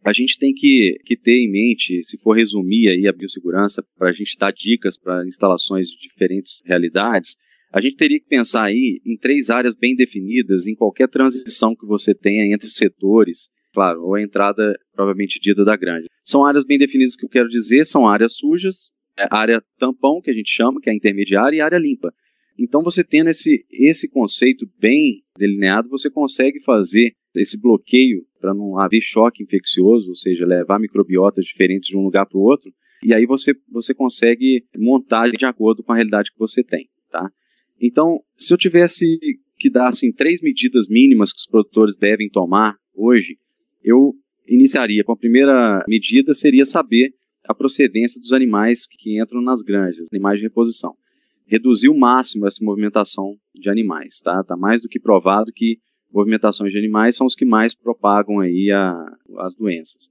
a 0.04 0.12
gente 0.12 0.38
tem 0.38 0.54
que, 0.54 0.98
que 1.06 1.16
ter 1.16 1.40
em 1.40 1.50
mente, 1.50 2.04
se 2.04 2.18
for 2.18 2.36
resumir 2.36 2.90
aí 2.90 3.08
a 3.08 3.14
biossegurança, 3.14 3.84
para 3.98 4.10
a 4.10 4.14
gente 4.14 4.38
dar 4.38 4.52
dicas 4.52 4.98
para 4.98 5.26
instalações 5.26 5.88
de 5.88 5.98
diferentes 5.98 6.62
realidades, 6.66 7.38
a 7.72 7.82
gente 7.82 7.98
teria 7.98 8.20
que 8.20 8.28
pensar 8.28 8.66
aí 8.66 9.02
em 9.06 9.18
três 9.18 9.50
áreas 9.50 9.76
bem 9.76 9.96
definidas 9.96 10.68
em 10.68 10.76
qualquer 10.76 11.08
transição 11.08 11.76
que 11.76 11.86
você 11.86 12.14
tenha 12.16 12.54
entre 12.54 12.70
setores, 12.70 13.50
claro, 13.74 14.04
ou 14.04 14.16
a 14.16 14.22
entrada 14.22 14.74
provavelmente 14.94 15.40
dita 15.40 15.66
da 15.66 15.76
grande. 15.76 16.08
São 16.24 16.46
áreas 16.46 16.66
bem 16.66 16.78
definidas 16.78 17.16
que 17.16 17.26
eu 17.26 17.30
quero 17.30 17.48
dizer, 17.48 17.86
são 17.86 18.08
áreas 18.08 18.36
sujas, 18.36 18.92
é, 19.18 19.28
área 19.32 19.64
tampão, 19.80 20.22
que 20.22 20.32
a 20.32 20.34
gente 20.34 20.50
chama, 20.50 20.80
que 20.80 20.90
é 20.90 20.94
a 20.94 20.96
intermediária, 20.96 21.58
e 21.58 21.62
área 21.62 21.78
limpa. 21.78 22.14
Então, 22.60 22.82
você 22.82 23.04
tendo 23.04 23.30
esse, 23.30 23.66
esse 23.72 24.10
conceito 24.10 24.68
bem 24.80 25.22
delineado, 25.38 25.90
você 25.90 26.10
consegue 26.10 26.60
fazer 26.62 27.12
esse 27.36 27.60
bloqueio 27.60 28.26
para 28.40 28.54
não 28.54 28.80
haver 28.80 29.02
choque 29.02 29.44
infeccioso, 29.44 30.10
ou 30.10 30.16
seja, 30.16 30.46
levar 30.46 30.80
microbiotas 30.80 31.46
diferentes 31.46 31.90
de 31.90 31.96
um 31.96 32.02
lugar 32.02 32.26
para 32.26 32.38
o 32.38 32.42
outro, 32.42 32.72
e 33.04 33.14
aí 33.14 33.26
você, 33.26 33.54
você 33.72 33.94
consegue 33.94 34.66
montar 34.76 35.30
de 35.30 35.46
acordo 35.46 35.84
com 35.84 35.92
a 35.92 35.96
realidade 35.96 36.32
que 36.32 36.40
você 36.40 36.64
tem, 36.64 36.90
tá? 37.12 37.30
Então, 37.82 38.20
se 38.36 38.54
eu 38.54 38.58
tivesse 38.58 39.18
que 39.58 39.70
dar 39.70 39.90
assim 39.90 40.12
três 40.12 40.42
medidas 40.42 40.88
mínimas 40.88 41.32
que 41.32 41.40
os 41.40 41.48
produtores 41.48 41.98
devem 41.98 42.30
tomar 42.30 42.76
hoje, 42.96 43.38
eu 43.84 44.14
iniciaria 44.48 45.04
com 45.04 45.12
a 45.12 45.18
primeira 45.18 45.84
medida 45.88 46.34
seria 46.34 46.66
saber 46.66 47.14
a 47.48 47.54
procedência 47.54 48.20
dos 48.20 48.34
animais 48.34 48.86
que 48.88 49.22
entram 49.22 49.42
nas 49.42 49.62
granjas, 49.62 50.08
animais 50.12 50.38
de 50.38 50.44
reposição 50.46 50.94
reduzir 51.48 51.90
o 51.90 51.98
máximo 51.98 52.46
essa 52.46 52.64
movimentação 52.64 53.36
de 53.56 53.70
animais, 53.70 54.20
tá? 54.22 54.44
Tá 54.44 54.56
mais 54.56 54.82
do 54.82 54.90
que 54.90 55.00
provado 55.00 55.52
que 55.54 55.80
movimentações 56.12 56.72
de 56.72 56.78
animais 56.78 57.16
são 57.16 57.26
os 57.26 57.36
que 57.36 57.46
mais 57.46 57.74
propagam 57.74 58.40
aí 58.40 58.70
a, 58.72 58.94
as 59.40 59.56
doenças. 59.56 60.10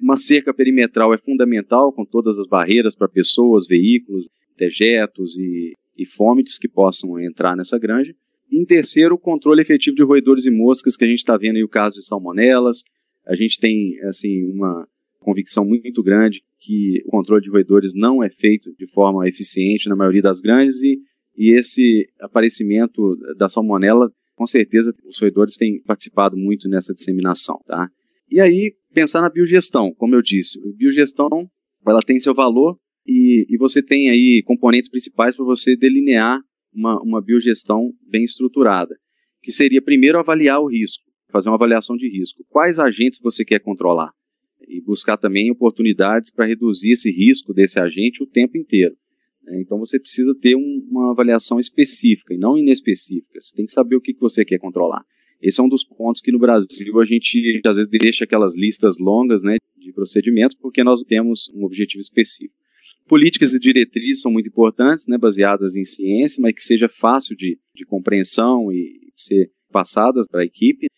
Uma 0.00 0.16
cerca 0.16 0.52
perimetral 0.52 1.14
é 1.14 1.18
fundamental, 1.18 1.90
com 1.92 2.04
todas 2.04 2.38
as 2.38 2.46
barreiras 2.46 2.94
para 2.94 3.08
pessoas, 3.08 3.66
veículos, 3.66 4.28
dejetos 4.56 5.36
e, 5.38 5.72
e 5.96 6.04
fômites 6.04 6.58
que 6.58 6.68
possam 6.68 7.18
entrar 7.18 7.56
nessa 7.56 7.78
granja. 7.78 8.14
Em 8.50 8.64
terceiro, 8.64 9.14
o 9.14 9.18
controle 9.18 9.62
efetivo 9.62 9.96
de 9.96 10.04
roedores 10.04 10.46
e 10.46 10.50
moscas, 10.50 10.96
que 10.96 11.04
a 11.04 11.08
gente 11.08 11.18
está 11.18 11.36
vendo 11.36 11.56
aí 11.56 11.64
o 11.64 11.68
caso 11.68 11.96
de 11.96 12.06
salmonelas. 12.06 12.84
A 13.26 13.34
gente 13.34 13.58
tem, 13.58 13.98
assim, 14.04 14.44
uma 14.44 14.86
convicção 15.20 15.64
muito 15.64 16.02
grande 16.02 16.42
que 16.60 17.02
o 17.06 17.10
controle 17.10 17.42
de 17.42 17.50
roedores 17.50 17.92
não 17.94 18.22
é 18.22 18.30
feito 18.30 18.72
de 18.76 18.86
forma 18.86 19.28
eficiente 19.28 19.88
na 19.88 19.96
maioria 19.96 20.22
das 20.22 20.40
grandes 20.40 20.80
e, 20.82 21.00
e 21.36 21.52
esse 21.52 22.08
aparecimento 22.20 23.16
da 23.36 23.48
salmonela, 23.48 24.10
com 24.36 24.46
certeza 24.46 24.94
os 25.04 25.18
roedores 25.18 25.56
têm 25.56 25.82
participado 25.82 26.36
muito 26.36 26.68
nessa 26.68 26.94
disseminação, 26.94 27.60
tá? 27.66 27.90
E 28.30 28.40
aí, 28.40 28.72
pensar 28.94 29.20
na 29.20 29.28
biogestão, 29.28 29.92
como 29.94 30.14
eu 30.14 30.22
disse, 30.22 30.58
a 30.60 30.76
biogestão, 30.76 31.28
ela 31.86 32.00
tem 32.00 32.18
seu 32.20 32.34
valor 32.34 32.78
e, 33.06 33.46
e 33.48 33.56
você 33.56 33.82
tem 33.82 34.10
aí 34.10 34.42
componentes 34.44 34.90
principais 34.90 35.36
para 35.36 35.44
você 35.44 35.76
delinear 35.76 36.40
uma, 36.74 37.00
uma 37.02 37.22
biogestão 37.22 37.92
bem 38.02 38.24
estruturada, 38.24 38.96
que 39.42 39.52
seria 39.52 39.80
primeiro 39.80 40.18
avaliar 40.18 40.60
o 40.60 40.68
risco, 40.68 41.04
fazer 41.30 41.48
uma 41.48 41.56
avaliação 41.56 41.96
de 41.96 42.08
risco. 42.08 42.44
Quais 42.48 42.78
agentes 42.78 43.20
você 43.20 43.44
quer 43.44 43.60
controlar? 43.60 44.12
e 44.66 44.80
buscar 44.80 45.16
também 45.16 45.50
oportunidades 45.50 46.30
para 46.30 46.46
reduzir 46.46 46.92
esse 46.92 47.10
risco 47.10 47.54
desse 47.54 47.78
agente 47.78 48.22
o 48.22 48.26
tempo 48.26 48.56
inteiro. 48.56 48.96
Né? 49.42 49.60
Então 49.60 49.78
você 49.78 49.98
precisa 49.98 50.34
ter 50.34 50.56
um, 50.56 50.86
uma 50.90 51.12
avaliação 51.12 51.60
específica 51.60 52.34
e 52.34 52.38
não 52.38 52.58
inespecífica. 52.58 53.40
Você 53.40 53.54
tem 53.54 53.66
que 53.66 53.72
saber 53.72 53.96
o 53.96 54.00
que, 54.00 54.12
que 54.12 54.20
você 54.20 54.44
quer 54.44 54.58
controlar. 54.58 55.04
Esse 55.40 55.60
é 55.60 55.64
um 55.64 55.68
dos 55.68 55.84
pontos 55.84 56.20
que 56.20 56.32
no 56.32 56.38
Brasil 56.38 56.98
a 57.00 57.04
gente 57.04 57.60
às 57.64 57.76
vezes 57.76 57.90
deixa 57.90 58.24
aquelas 58.24 58.56
listas 58.56 58.98
longas 58.98 59.42
né, 59.42 59.56
de 59.76 59.92
procedimentos 59.92 60.56
porque 60.56 60.82
nós 60.82 61.02
temos 61.02 61.50
um 61.54 61.64
objetivo 61.64 62.00
específico. 62.00 62.54
Políticas 63.08 63.52
e 63.52 63.58
diretrizes 63.58 64.22
são 64.22 64.32
muito 64.32 64.48
importantes, 64.48 65.06
né, 65.08 65.16
baseadas 65.16 65.76
em 65.76 65.84
ciência, 65.84 66.40
mas 66.42 66.54
que 66.54 66.62
seja 66.62 66.88
fácil 66.88 67.36
de, 67.36 67.58
de 67.74 67.84
compreensão 67.84 68.72
e 68.72 69.12
ser 69.14 69.50
passadas 69.70 70.26
para 70.28 70.40
a 70.42 70.44
equipe 70.44 70.88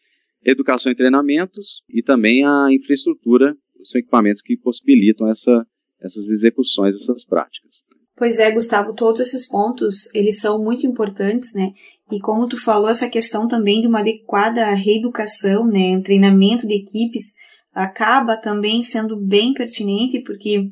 educação 0.45 0.91
e 0.91 0.97
treinamentos 0.97 1.83
e 1.89 2.03
também 2.03 2.45
a 2.45 2.69
infraestrutura, 2.71 3.57
os 3.81 3.95
equipamentos 3.95 4.43
que 4.43 4.57
possibilitam 4.57 5.29
essa, 5.29 5.67
essas 6.01 6.29
execuções, 6.29 6.95
essas 6.95 7.25
práticas. 7.25 7.85
Pois 8.17 8.39
é, 8.39 8.51
Gustavo, 8.51 8.95
todos 8.95 9.21
esses 9.21 9.47
pontos, 9.47 10.13
eles 10.13 10.41
são 10.41 10.63
muito 10.63 10.85
importantes, 10.87 11.55
né? 11.55 11.73
E 12.11 12.19
como 12.19 12.49
tu 12.49 12.61
falou, 12.61 12.89
essa 12.89 13.09
questão 13.09 13.47
também 13.47 13.81
de 13.81 13.87
uma 13.87 14.01
adequada 14.01 14.75
reeducação, 14.75 15.67
né, 15.67 16.01
treinamento 16.01 16.67
de 16.67 16.75
equipes, 16.75 17.35
acaba 17.73 18.37
também 18.37 18.83
sendo 18.83 19.17
bem 19.17 19.53
pertinente, 19.53 20.21
porque 20.21 20.69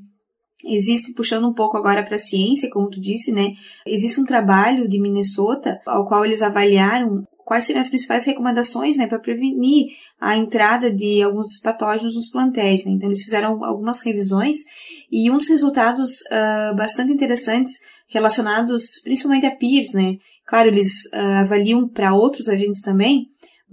existe, 0.66 1.12
puxando 1.12 1.48
um 1.48 1.54
pouco 1.54 1.76
agora 1.76 2.02
para 2.02 2.16
a 2.16 2.18
ciência, 2.18 2.70
como 2.70 2.90
tu 2.90 3.00
disse, 3.00 3.32
né, 3.32 3.52
existe 3.86 4.20
um 4.20 4.24
trabalho 4.24 4.88
de 4.88 5.00
Minnesota, 5.00 5.78
ao 5.86 6.06
qual 6.06 6.24
eles 6.24 6.42
avaliaram 6.42 7.24
quais 7.46 7.62
seriam 7.62 7.80
as 7.80 7.88
principais 7.88 8.24
recomendações 8.24 8.96
né, 8.96 9.06
para 9.06 9.20
prevenir 9.20 9.86
a 10.20 10.36
entrada 10.36 10.92
de 10.92 11.22
alguns 11.22 11.60
patógenos 11.60 12.16
nos 12.16 12.28
plantéis. 12.28 12.84
Né? 12.84 12.92
Então, 12.92 13.08
eles 13.08 13.22
fizeram 13.22 13.64
algumas 13.64 14.00
revisões 14.00 14.56
e 15.12 15.30
um 15.30 15.38
dos 15.38 15.48
resultados 15.48 16.22
uh, 16.22 16.74
bastante 16.74 17.12
interessantes 17.12 17.74
relacionados 18.08 19.00
principalmente 19.04 19.46
a 19.46 19.54
PIRS, 19.54 19.92
né? 19.92 20.16
Claro, 20.44 20.68
eles 20.68 21.06
uh, 21.06 21.40
avaliam 21.40 21.88
para 21.88 22.14
outros 22.14 22.48
agentes 22.48 22.80
também, 22.80 23.26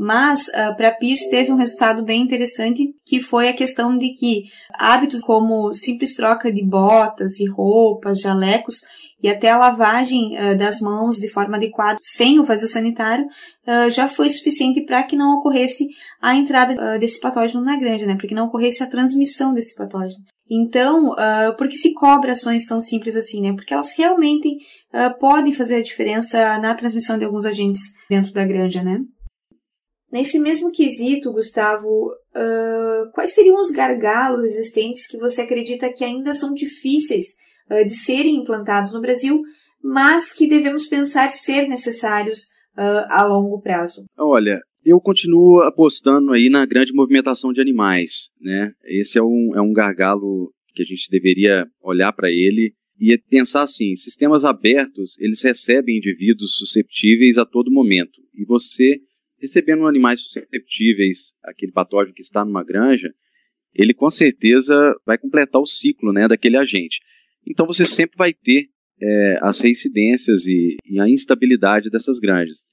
mas 0.04 0.48
uh, 0.50 0.76
para 0.76 0.92
PIRS 0.92 1.30
teve 1.30 1.52
um 1.52 1.56
resultado 1.56 2.04
bem 2.04 2.22
interessante, 2.22 2.84
que 3.06 3.22
foi 3.22 3.48
a 3.48 3.54
questão 3.54 3.98
de 3.98 4.14
que 4.14 4.44
hábitos 4.74 5.22
como 5.22 5.74
simples 5.74 6.14
troca 6.14 6.52
de 6.52 6.62
botas 6.62 7.40
e 7.40 7.50
roupas, 7.50 8.20
jalecos, 8.20 8.82
e 9.24 9.30
até 9.30 9.50
a 9.50 9.58
lavagem 9.58 10.38
uh, 10.38 10.58
das 10.58 10.82
mãos 10.82 11.16
de 11.16 11.30
forma 11.30 11.56
adequada, 11.56 11.98
sem 12.02 12.38
o 12.38 12.44
vazio 12.44 12.68
sanitário, 12.68 13.24
uh, 13.26 13.90
já 13.90 14.10
foi 14.10 14.30
suficiente 14.30 14.82
para 14.82 15.02
que 15.04 15.16
não 15.16 15.38
ocorresse 15.38 15.88
a 16.22 16.36
entrada 16.36 16.74
uh, 16.74 17.00
desse 17.00 17.22
patógeno 17.22 17.64
na 17.64 17.80
granja, 17.80 18.06
né? 18.06 18.16
Para 18.18 18.28
que 18.28 18.36
não 18.36 18.48
ocorresse 18.48 18.84
a 18.84 18.90
transmissão 18.90 19.54
desse 19.54 19.74
patógeno. 19.74 20.22
Então, 20.52 21.16
por 21.58 21.70
que 21.70 21.78
se 21.78 21.94
cobra 21.94 22.34
ações 22.34 22.66
tão 22.66 22.82
simples 22.82 23.16
assim, 23.16 23.42
né? 23.42 23.54
Porque 23.54 23.74
elas 23.74 23.98
realmente 23.98 24.58
podem 25.18 25.54
fazer 25.54 25.78
a 25.78 25.82
diferença 25.82 26.58
na 26.58 26.76
transmissão 26.76 27.18
de 27.18 27.24
alguns 27.24 27.46
agentes 27.46 27.82
dentro 28.10 28.34
da 28.34 28.46
granja, 28.46 28.84
né? 28.84 29.00
Nesse 30.14 30.40
mesmo 30.40 30.72
quesito, 30.72 31.34
Gustavo, 31.34 32.12
quais 33.16 33.34
seriam 33.34 33.56
os 33.56 33.72
gargalos 33.72 34.44
existentes 34.44 35.08
que 35.08 35.18
você 35.18 35.42
acredita 35.42 35.92
que 35.92 36.04
ainda 36.04 36.36
são 36.36 36.54
difíceis 36.54 37.26
uh, 37.72 37.84
de 37.84 37.96
serem 37.96 38.36
implantados 38.36 38.94
no 38.94 39.02
Brasil, 39.02 39.42
mas 39.84 40.32
que 40.32 40.48
devemos 40.48 40.86
pensar 40.86 41.30
ser 41.30 41.68
necessários 41.68 42.42
uh, 42.78 43.10
a 43.10 43.26
longo 43.26 43.60
prazo? 43.60 44.06
Olha, 44.16 44.60
eu 44.86 45.00
continuo 45.02 45.62
apostando 45.62 46.32
aí 46.32 46.48
na 46.48 46.64
grande 46.68 46.94
movimentação 46.94 47.52
de 47.52 47.60
animais, 47.60 48.30
né? 48.40 48.72
Esse 48.86 49.18
é 49.18 49.24
um, 49.24 49.54
é 49.56 49.62
um 49.62 49.74
gargalo 49.74 50.54
que 50.76 50.84
a 50.84 50.86
gente 50.86 51.10
deveria 51.10 51.66
olhar 51.82 52.14
para 52.14 52.30
ele 52.30 52.74
e 53.00 53.18
pensar 53.30 53.64
assim, 53.64 53.96
sistemas 53.96 54.44
abertos, 54.44 55.20
eles 55.20 55.42
recebem 55.42 55.98
indivíduos 55.98 56.56
susceptíveis 56.56 57.38
a 57.40 57.46
todo 57.46 57.72
momento. 57.72 58.22
E 58.34 58.46
você, 58.46 59.00
recebendo 59.44 59.86
animais 59.86 60.22
susceptíveis 60.22 61.34
àquele 61.44 61.74
patógeno 61.74 62.16
que 62.16 62.22
está 62.22 62.46
numa 62.46 62.64
granja, 62.64 63.14
ele 63.76 63.94
com 63.94 64.10
certeza 64.10 64.74
vai 65.06 65.18
completar 65.18 65.62
o 65.62 65.68
ciclo 65.68 66.14
né, 66.14 66.30
daquele 66.30 66.56
agente. 66.56 67.02
Então 67.46 67.68
você 67.68 67.86
sempre 67.86 68.16
vai 68.16 68.32
ter 68.32 68.70
é, 69.02 69.38
as 69.42 69.60
reincidências 69.60 70.48
e, 70.48 70.78
e, 70.86 70.98
a 70.98 71.10
instabilidade 71.10 71.90
dessas 71.90 72.20
granjas. 72.20 72.72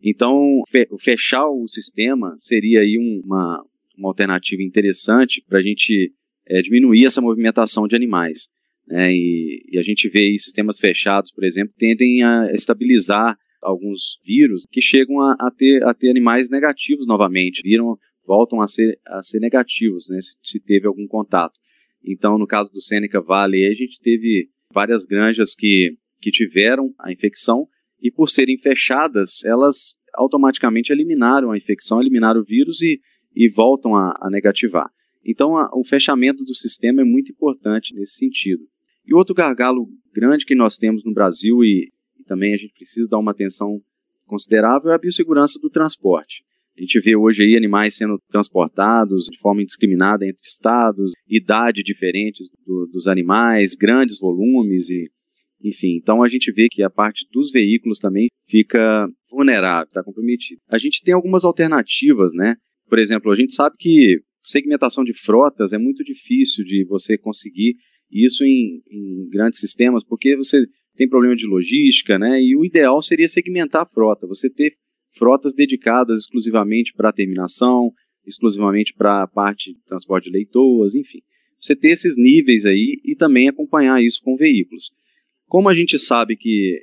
Então, 0.00 0.62
fe, 0.70 0.86
fechar 1.00 1.48
o 1.48 1.66
sistema 1.66 2.36
seria 2.38 2.80
aí 2.80 2.96
uma, 2.96 3.64
uma 3.98 4.10
alternativa 4.10 4.62
interessante 4.62 5.42
para 5.48 5.58
a 5.58 5.62
gente 5.62 6.12
é, 6.46 6.62
diminuir 6.62 7.06
essa 7.06 7.20
movimentação 7.20 7.88
de 7.88 7.96
animais. 7.96 8.48
Né? 8.86 9.12
E, 9.12 9.64
e, 9.72 9.78
a 9.80 9.82
gente 9.82 10.08
vê 10.08 10.20
aí 10.20 10.38
sistemas 10.38 10.78
fechados, 10.78 11.32
por 11.32 11.42
exemplo, 11.42 11.74
tendem 11.76 12.22
a 12.22 12.52
estabilizar 12.52 13.36
alguns 13.64 14.20
vírus 14.24 14.66
que 14.70 14.80
chegam 14.80 15.20
a, 15.20 15.32
a, 15.40 15.50
ter, 15.50 15.82
a 15.84 15.94
ter 15.94 16.10
animais 16.10 16.48
negativos 16.50 17.06
novamente, 17.06 17.62
viram 17.62 17.98
voltam 18.26 18.60
a 18.60 18.68
ser, 18.68 18.98
a 19.06 19.22
ser 19.22 19.38
negativos, 19.38 20.08
né, 20.08 20.20
se, 20.20 20.32
se 20.42 20.60
teve 20.60 20.86
algum 20.86 21.06
contato. 21.06 21.58
Então, 22.02 22.38
no 22.38 22.46
caso 22.46 22.72
do 22.72 22.80
Seneca 22.80 23.20
Valley, 23.20 23.66
a 23.66 23.74
gente 23.74 24.00
teve 24.00 24.48
várias 24.72 25.04
granjas 25.04 25.54
que, 25.54 25.96
que 26.20 26.30
tiveram 26.30 26.92
a 26.98 27.12
infecção 27.12 27.66
e 28.02 28.10
por 28.10 28.28
serem 28.28 28.58
fechadas, 28.58 29.44
elas 29.44 29.96
automaticamente 30.14 30.92
eliminaram 30.92 31.50
a 31.50 31.56
infecção, 31.56 32.00
eliminaram 32.00 32.40
o 32.40 32.44
vírus 32.44 32.82
e, 32.82 33.00
e 33.34 33.48
voltam 33.48 33.96
a, 33.96 34.14
a 34.20 34.30
negativar. 34.30 34.90
Então, 35.24 35.56
a, 35.56 35.70
o 35.72 35.84
fechamento 35.84 36.44
do 36.44 36.54
sistema 36.54 37.00
é 37.00 37.04
muito 37.04 37.32
importante 37.32 37.94
nesse 37.94 38.16
sentido. 38.16 38.64
E 39.06 39.14
outro 39.14 39.34
gargalo 39.34 39.88
grande 40.14 40.44
que 40.44 40.54
nós 40.54 40.76
temos 40.76 41.04
no 41.04 41.12
Brasil 41.12 41.64
e, 41.64 41.90
também 42.24 42.54
a 42.54 42.56
gente 42.56 42.74
precisa 42.74 43.08
dar 43.08 43.18
uma 43.18 43.32
atenção 43.32 43.80
considerável 44.26 44.90
é 44.90 44.94
a 44.94 44.98
biossegurança 44.98 45.58
do 45.60 45.70
transporte. 45.70 46.42
A 46.76 46.80
gente 46.80 46.98
vê 46.98 47.14
hoje 47.14 47.44
aí 47.44 47.56
animais 47.56 47.96
sendo 47.96 48.18
transportados 48.28 49.26
de 49.26 49.38
forma 49.38 49.62
indiscriminada 49.62 50.26
entre 50.26 50.42
estados, 50.44 51.12
idade 51.28 51.82
diferentes 51.82 52.48
do, 52.66 52.86
dos 52.92 53.06
animais, 53.06 53.76
grandes 53.76 54.18
volumes 54.18 54.90
e 54.90 55.08
enfim. 55.62 55.96
Então 55.96 56.22
a 56.22 56.28
gente 56.28 56.52
vê 56.52 56.68
que 56.68 56.82
a 56.82 56.90
parte 56.90 57.26
dos 57.32 57.50
veículos 57.50 57.98
também 57.98 58.28
fica 58.48 59.08
vulnerável, 59.30 59.86
está 59.86 60.02
comprometida. 60.02 60.60
A 60.68 60.76
gente 60.76 61.02
tem 61.02 61.14
algumas 61.14 61.44
alternativas, 61.44 62.34
né? 62.34 62.54
Por 62.88 62.98
exemplo, 62.98 63.30
a 63.30 63.36
gente 63.36 63.54
sabe 63.54 63.76
que 63.78 64.20
segmentação 64.40 65.04
de 65.04 65.14
frotas 65.14 65.72
é 65.72 65.78
muito 65.78 66.04
difícil 66.04 66.64
de 66.64 66.84
você 66.84 67.16
conseguir 67.16 67.76
isso 68.10 68.44
em, 68.44 68.82
em 68.90 69.28
grandes 69.30 69.58
sistemas, 69.58 70.04
porque 70.04 70.36
você 70.36 70.66
tem 70.96 71.08
problema 71.08 71.36
de 71.36 71.46
logística, 71.46 72.18
né? 72.18 72.40
E 72.40 72.56
o 72.56 72.64
ideal 72.64 73.00
seria 73.02 73.28
segmentar 73.28 73.82
a 73.82 73.86
frota, 73.86 74.26
você 74.26 74.48
ter 74.48 74.76
frotas 75.16 75.54
dedicadas 75.54 76.20
exclusivamente 76.20 76.92
para 76.94 77.12
terminação, 77.12 77.92
exclusivamente 78.26 78.94
para 78.94 79.22
a 79.22 79.26
parte 79.26 79.72
de 79.72 79.80
transporte 79.84 80.24
de 80.24 80.30
leitoas, 80.30 80.94
enfim. 80.94 81.20
Você 81.60 81.74
ter 81.74 81.90
esses 81.90 82.16
níveis 82.16 82.66
aí 82.66 83.00
e 83.04 83.14
também 83.14 83.48
acompanhar 83.48 84.02
isso 84.02 84.20
com 84.22 84.36
veículos. 84.36 84.90
Como 85.46 85.68
a 85.68 85.74
gente 85.74 85.98
sabe 85.98 86.36
que 86.36 86.82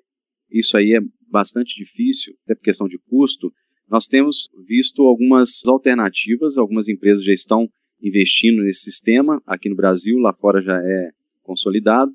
isso 0.50 0.78
aí 0.78 0.94
é 0.94 1.00
bastante 1.30 1.76
difícil, 1.76 2.34
até 2.44 2.56
por 2.56 2.64
questão 2.64 2.88
de 2.88 2.98
custo, 3.10 3.52
nós 3.90 4.08
temos 4.08 4.50
visto 4.68 5.02
algumas 5.04 5.62
alternativas, 5.68 6.58
algumas 6.58 6.88
empresas 6.88 7.24
já 7.24 7.34
estão 7.34 7.68
investindo 8.02 8.64
nesse 8.64 8.84
sistema, 8.84 9.42
aqui 9.46 9.70
no 9.70 9.76
Brasil, 9.76 10.18
lá 10.18 10.34
fora 10.34 10.62
já 10.62 10.78
é 10.78 11.10
consolidado. 11.44 12.12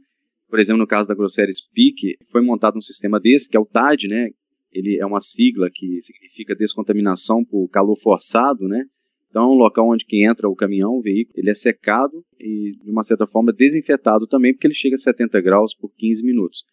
Por 0.49 0.61
exemplo, 0.61 0.79
no 0.79 0.87
caso 0.87 1.09
da 1.09 1.15
Grosseria 1.15 1.55
Speak, 1.55 2.17
foi 2.31 2.41
montado 2.41 2.77
um 2.77 2.83
sistema 2.83 3.19
desse, 3.19 3.49
que 3.49 3.57
é 3.57 3.61
o 3.61 3.67
TAD, 3.67 4.09
né? 4.09 4.31
Ele 4.73 4.99
é 5.01 5.07
uma 5.07 5.21
sigla 5.21 5.69
que 5.73 6.01
significa 6.03 6.55
descontaminação 6.55 7.45
por 7.45 7.69
calor 7.69 7.97
forçado, 7.99 8.69
né? 8.69 8.85
Então, 9.29 9.43
é 9.43 9.47
um 9.49 9.59
local 9.59 9.91
onde 9.91 10.05
que 10.05 10.25
entra 10.25 10.49
o 10.49 10.57
caminhão, 10.57 10.93
o 10.93 11.03
veículo, 11.03 11.35
ele 11.39 11.51
é 11.51 11.55
secado 11.55 12.25
e, 12.41 12.73
de 12.83 12.91
uma 12.91 13.05
certa 13.05 13.27
forma, 13.27 13.53
desinfetado 13.53 14.27
também, 14.27 14.55
porque 14.55 14.67
ele 14.67 14.75
chega 14.75 14.97
a 14.97 14.99
70 14.99 15.41
graus 15.41 15.75
por 15.75 15.93
15 15.95 16.25
minutos. 16.25 16.65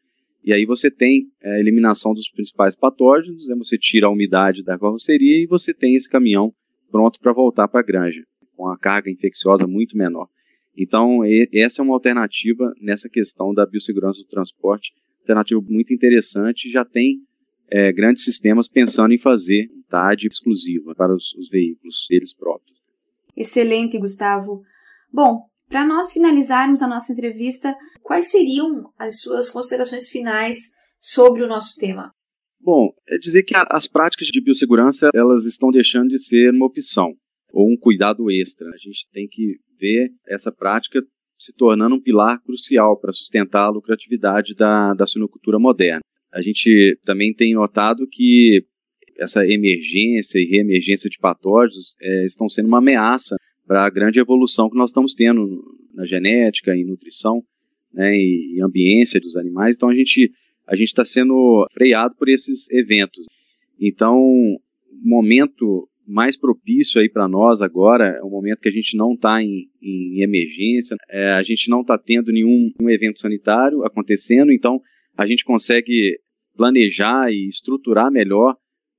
E 0.43 0.53
aí 0.53 0.65
você 0.65 0.91
tem 0.91 1.27
é, 1.41 1.55
a 1.55 1.59
eliminação 1.59 2.13
dos 2.13 2.29
principais 2.29 2.75
patógenos, 2.75 3.47
né? 3.47 3.55
você 3.55 3.77
tira 3.77 4.07
a 4.07 4.11
umidade 4.11 4.63
da 4.63 4.77
carroceria 4.77 5.41
e 5.41 5.47
você 5.47 5.73
tem 5.73 5.95
esse 5.95 6.09
caminhão 6.09 6.53
pronto 6.91 7.19
para 7.19 7.33
voltar 7.33 7.67
para 7.67 7.79
a 7.79 7.83
granja, 7.83 8.21
com 8.55 8.69
a 8.69 8.77
carga 8.77 9.09
infecciosa 9.09 9.65
muito 9.65 9.97
menor. 9.97 10.27
Então, 10.77 11.23
e, 11.25 11.47
essa 11.53 11.81
é 11.81 11.83
uma 11.83 11.93
alternativa 11.93 12.73
nessa 12.81 13.09
questão 13.09 13.53
da 13.53 13.65
biossegurança 13.65 14.19
do 14.19 14.27
transporte, 14.27 14.93
alternativa 15.21 15.61
muito 15.61 15.93
interessante, 15.93 16.71
já 16.71 16.83
tem 16.83 17.21
é, 17.69 17.91
grandes 17.91 18.23
sistemas 18.23 18.67
pensando 18.67 19.13
em 19.13 19.19
fazer 19.19 19.69
TAD 19.89 20.27
exclusiva 20.27 20.93
para 20.95 21.13
os, 21.13 21.33
os 21.35 21.49
veículos 21.49 22.05
deles 22.09 22.33
próprios. 22.33 22.77
Excelente, 23.35 23.97
Gustavo. 23.97 24.63
Bom, 25.11 25.45
para 25.67 25.85
nós 25.85 26.11
finalizarmos 26.11 26.81
a 26.81 26.87
nossa 26.87 27.13
entrevista, 27.13 27.75
quais 28.01 28.29
seriam 28.29 28.91
as 28.97 29.21
suas 29.21 29.49
considerações 29.49 30.09
finais 30.09 30.71
sobre 30.99 31.43
o 31.43 31.47
nosso 31.47 31.75
tema? 31.77 32.13
Bom, 32.59 32.93
é 33.09 33.17
dizer 33.17 33.43
que 33.43 33.55
a, 33.55 33.65
as 33.71 33.87
práticas 33.87 34.27
de 34.27 34.41
biossegurança 34.41 35.09
elas 35.13 35.45
estão 35.45 35.69
deixando 35.69 36.09
de 36.09 36.23
ser 36.23 36.51
uma 36.51 36.65
opção 36.65 37.13
ou 37.53 37.71
um 37.71 37.77
cuidado 37.77 38.31
extra. 38.31 38.67
A 38.69 38.77
gente 38.77 39.07
tem 39.13 39.27
que 39.27 39.57
ver 39.79 40.09
essa 40.27 40.51
prática 40.51 40.99
se 41.37 41.53
tornando 41.53 41.95
um 41.95 42.01
pilar 42.01 42.41
crucial 42.41 42.99
para 42.99 43.13
sustentar 43.13 43.65
a 43.65 43.69
lucratividade 43.69 44.55
da, 44.55 44.93
da 44.93 45.05
suinocultura 45.05 45.59
moderna. 45.59 46.01
A 46.33 46.41
gente 46.41 46.97
também 47.05 47.33
tem 47.33 47.53
notado 47.53 48.07
que 48.09 48.65
essa 49.19 49.47
emergência 49.47 50.39
e 50.39 50.45
reemergência 50.45 51.09
de 51.09 51.19
patógenos 51.19 51.95
é, 52.01 52.25
estão 52.25 52.49
sendo 52.49 52.67
uma 52.67 52.79
ameaça 52.79 53.35
para 53.67 53.85
a 53.85 53.89
grande 53.89 54.19
evolução 54.19 54.69
que 54.69 54.77
nós 54.77 54.89
estamos 54.89 55.13
tendo 55.13 55.63
na 55.93 56.05
genética 56.05 56.75
e 56.75 56.83
nutrição 56.83 57.43
né, 57.93 58.15
e, 58.15 58.57
e 58.57 58.63
ambiência 58.63 59.19
dos 59.19 59.35
animais. 59.35 59.75
Então 59.75 59.89
a 59.89 59.95
gente 59.95 60.31
a 60.65 60.75
gente 60.75 60.87
está 60.87 61.03
sendo 61.03 61.67
freado 61.73 62.15
por 62.17 62.29
esses 62.29 62.69
eventos. 62.71 63.25
Então, 63.79 64.17
momento 65.03 65.89
mais 66.07 66.37
propício 66.37 66.99
aí 66.99 67.09
para 67.09 67.27
nós 67.27 67.61
agora 67.61 68.17
é 68.19 68.23
um 68.23 68.29
momento 68.29 68.59
que 68.59 68.69
a 68.69 68.71
gente 68.71 68.95
não 68.97 69.13
está 69.13 69.41
em, 69.41 69.69
em, 69.81 70.23
emergência, 70.23 70.95
é, 71.09 71.31
a 71.31 71.43
gente 71.43 71.69
não 71.69 71.81
está 71.81 71.97
tendo 71.97 72.31
nenhum 72.31 72.71
um 72.79 72.89
evento 72.89 73.19
sanitário 73.19 73.83
acontecendo, 73.83 74.51
então 74.51 74.81
a 75.17 75.25
gente 75.25 75.45
consegue 75.45 76.19
planejar 76.55 77.31
e 77.31 77.47
estruturar 77.47 78.11
melhor 78.11 78.55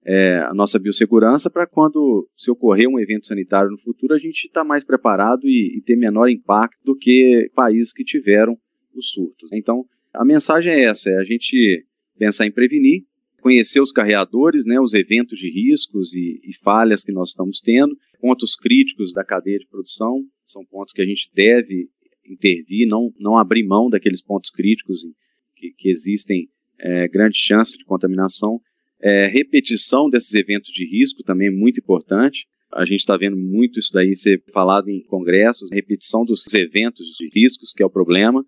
é, 0.06 0.38
a 0.40 0.54
nossa 0.54 0.78
biossegurança 0.78 1.50
para 1.50 1.66
quando 1.66 2.28
se 2.36 2.50
ocorrer 2.50 2.88
um 2.88 2.98
evento 2.98 3.26
sanitário 3.26 3.70
no 3.70 3.78
futuro, 3.78 4.14
a 4.14 4.18
gente 4.18 4.46
está 4.46 4.62
mais 4.62 4.84
preparado 4.84 5.48
e, 5.48 5.78
e, 5.78 5.82
ter 5.82 5.96
menor 5.96 6.28
impacto 6.28 6.78
do 6.84 6.96
que 6.96 7.50
países 7.54 7.92
que 7.92 8.04
tiveram 8.04 8.56
os 8.94 9.10
surtos. 9.10 9.50
Então, 9.52 9.84
a 10.12 10.24
mensagem 10.24 10.72
é 10.72 10.84
essa, 10.84 11.10
é 11.10 11.16
a 11.16 11.24
gente 11.24 11.86
pensar 12.18 12.46
em 12.46 12.52
prevenir, 12.52 13.04
conhecer 13.44 13.78
os 13.78 13.92
carreadores, 13.92 14.64
né, 14.64 14.80
os 14.80 14.94
eventos 14.94 15.38
de 15.38 15.50
riscos 15.50 16.14
e, 16.14 16.40
e, 16.42 16.54
falhas 16.64 17.04
que 17.04 17.12
nós 17.12 17.28
estamos 17.28 17.60
tendo, 17.60 17.94
pontos 18.18 18.56
críticos 18.56 19.12
da 19.12 19.22
cadeia 19.22 19.58
de 19.58 19.66
produção, 19.66 20.24
são 20.46 20.64
pontos 20.64 20.94
que 20.94 21.02
a 21.02 21.04
gente 21.04 21.30
deve 21.34 21.90
intervir, 22.26 22.88
não, 22.88 23.12
não 23.20 23.36
abrir 23.36 23.62
mão 23.62 23.90
daqueles 23.90 24.22
pontos 24.22 24.48
críticos 24.48 25.00
que, 25.54 25.72
que 25.76 25.90
existem 25.90 26.48
é, 26.80 27.06
grande 27.06 27.36
chance 27.36 27.76
de 27.76 27.84
contaminação. 27.84 28.62
É, 28.98 29.26
repetição 29.26 30.08
desses 30.08 30.32
eventos 30.32 30.72
de 30.72 30.86
risco 30.86 31.22
também 31.22 31.48
é 31.48 31.50
muito 31.50 31.78
importante. 31.78 32.46
A 32.72 32.86
gente 32.86 33.00
está 33.00 33.14
vendo 33.14 33.36
muito 33.36 33.78
isso 33.78 33.92
daí 33.92 34.16
ser 34.16 34.42
falado 34.54 34.88
em 34.88 35.04
congressos, 35.04 35.68
repetição 35.70 36.24
dos 36.24 36.42
eventos 36.54 37.06
de 37.18 37.28
riscos, 37.28 37.74
que 37.74 37.82
é 37.82 37.86
o 37.86 37.90
problema. 37.90 38.42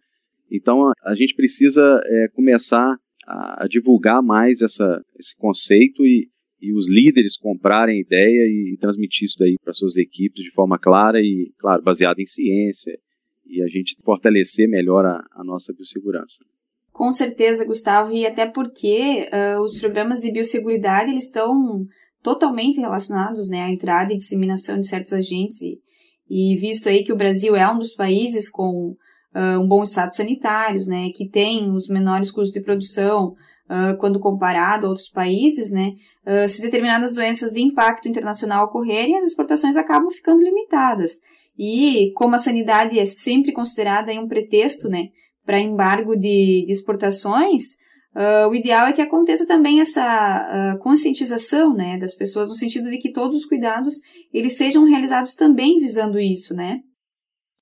Então, 0.51 0.91
a 1.05 1.15
gente 1.15 1.35
precisa 1.35 2.01
é, 2.07 2.29
começar 2.29 2.97
a, 3.27 3.67
divulgar 3.69 4.23
mais 4.23 4.63
essa, 4.63 5.03
esse 5.19 5.37
conceito 5.37 6.07
e, 6.07 6.29
e 6.61 6.73
os 6.73 6.89
líderes 6.89 7.37
comprarem 7.37 7.97
a 7.97 8.01
ideia 8.01 8.47
e, 8.47 8.75
e 8.75 8.77
transmitir 8.79 9.25
isso 9.25 9.39
daí 9.39 9.57
para 9.63 9.73
suas 9.73 9.97
equipes 9.97 10.43
de 10.43 10.53
forma 10.53 10.79
clara 10.79 11.21
e, 11.21 11.53
claro, 11.59 11.83
baseada 11.83 12.23
em 12.23 12.27
ciência 12.27 12.97
e 13.45 13.63
a 13.63 13.67
gente 13.67 13.97
fortalecer 14.05 14.69
melhor 14.69 15.05
a, 15.05 15.25
a 15.33 15.45
nossa 15.45 15.73
biossegurança. 15.73 16.45
Com 16.93 17.13
certeza, 17.13 17.67
Gustavo, 17.67 18.13
e 18.15 18.27
até 18.27 18.47
porque 18.51 19.29
uh, 19.29 19.61
os 19.61 19.79
programas 19.79 20.21
de 20.21 20.33
biosseguridade 20.33 21.11
eles 21.11 21.25
estão 21.25 21.53
totalmente 22.23 22.81
relacionados 22.81 23.49
né, 23.49 23.63
à 23.63 23.71
entrada 23.71 24.13
e 24.13 24.17
disseminação 24.17 24.81
de 24.81 24.89
certos 24.89 25.13
agentes 25.13 25.61
e, 25.61 25.79
e 26.29 26.57
visto 26.57 26.89
aí 26.89 27.05
que 27.05 27.13
o 27.13 27.17
Brasil 27.17 27.55
é 27.55 27.71
um 27.71 27.79
dos 27.79 27.95
países 27.95 28.51
com 28.51 28.97
uh, 29.37 29.61
um 29.61 29.69
bom 29.69 29.83
estado 29.83 30.17
sanitário, 30.17 30.81
né, 30.87 31.11
que 31.15 31.29
tem 31.29 31.71
os 31.71 31.89
menores 31.89 32.31
custos 32.31 32.53
de 32.53 32.63
produção 32.63 33.35
uh, 33.69 33.97
quando 33.99 34.19
comparado 34.19 34.87
a 34.87 34.89
outros 34.89 35.11
países, 35.11 35.71
né, 35.71 35.93
uh, 36.27 36.49
se 36.49 36.63
determinadas 36.63 37.13
doenças 37.13 37.53
de 37.53 37.61
impacto 37.61 38.09
internacional 38.09 38.65
ocorrerem, 38.65 39.19
as 39.19 39.27
exportações 39.27 39.77
acabam 39.77 40.11
ficando 40.11 40.43
limitadas. 40.43 41.21
E 41.59 42.13
como 42.15 42.35
a 42.35 42.39
sanidade 42.39 42.99
é 42.99 43.05
sempre 43.05 43.53
considerada 43.53 44.11
um 44.13 44.27
pretexto, 44.27 44.89
né, 44.89 45.09
para 45.45 45.61
embargo 45.61 46.17
de, 46.17 46.65
de 46.67 46.73
exportações, 46.73 47.63
uh, 48.15 48.49
o 48.49 48.55
ideal 48.55 48.87
é 48.89 48.93
que 48.93 49.03
aconteça 49.03 49.47
também 49.47 49.81
essa 49.81 50.75
uh, 50.75 50.79
conscientização 50.83 51.75
né, 51.75 51.99
das 51.99 52.15
pessoas, 52.15 52.49
no 52.49 52.57
sentido 52.57 52.91
de 52.91 52.99
que 52.99 53.13
todos 53.13 53.37
os 53.37 53.47
cuidados 53.47 53.95
eles 54.33 54.57
sejam 54.57 54.85
realizados 54.85 55.35
também 55.35 55.79
visando 55.79 56.19
isso, 56.19 56.55
né? 56.55 56.81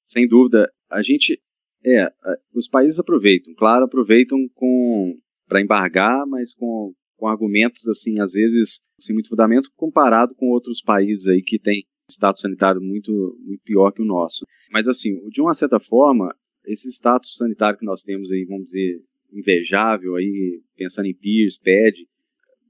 Sem 0.02 0.28
dúvida. 0.28 0.68
A 0.90 1.02
gente, 1.02 1.40
é, 1.84 2.08
os 2.54 2.68
países 2.68 2.98
aproveitam, 2.98 3.54
claro, 3.54 3.84
aproveitam 3.84 4.38
com 4.54 5.16
para 5.46 5.60
embargar, 5.60 6.26
mas 6.26 6.54
com, 6.54 6.92
com 7.16 7.26
argumentos, 7.26 7.86
assim, 7.86 8.18
às 8.20 8.32
vezes, 8.32 8.80
sem 9.00 9.14
muito 9.14 9.28
fundamento, 9.28 9.70
comparado 9.76 10.34
com 10.34 10.50
outros 10.50 10.80
países 10.82 11.28
aí 11.28 11.42
que 11.42 11.58
têm 11.58 11.84
status 12.10 12.40
sanitário 12.40 12.80
muito, 12.80 13.36
muito 13.44 13.62
pior 13.62 13.90
que 13.92 14.02
o 14.02 14.06
nosso. 14.06 14.46
Mas, 14.70 14.88
assim, 14.88 15.16
de 15.28 15.40
uma 15.40 15.54
certa 15.54 15.78
forma, 15.78 16.34
esse 16.66 16.88
status 16.90 17.36
sanitário 17.36 17.78
que 17.78 17.84
nós 17.84 18.02
temos 18.02 18.30
aí, 18.32 18.44
vamos 18.44 18.66
dizer, 18.66 19.02
invejável 19.32 20.16
aí, 20.16 20.62
pensando 20.76 21.06
em 21.06 21.14
PIRS, 21.14 21.58
PED, 21.58 22.06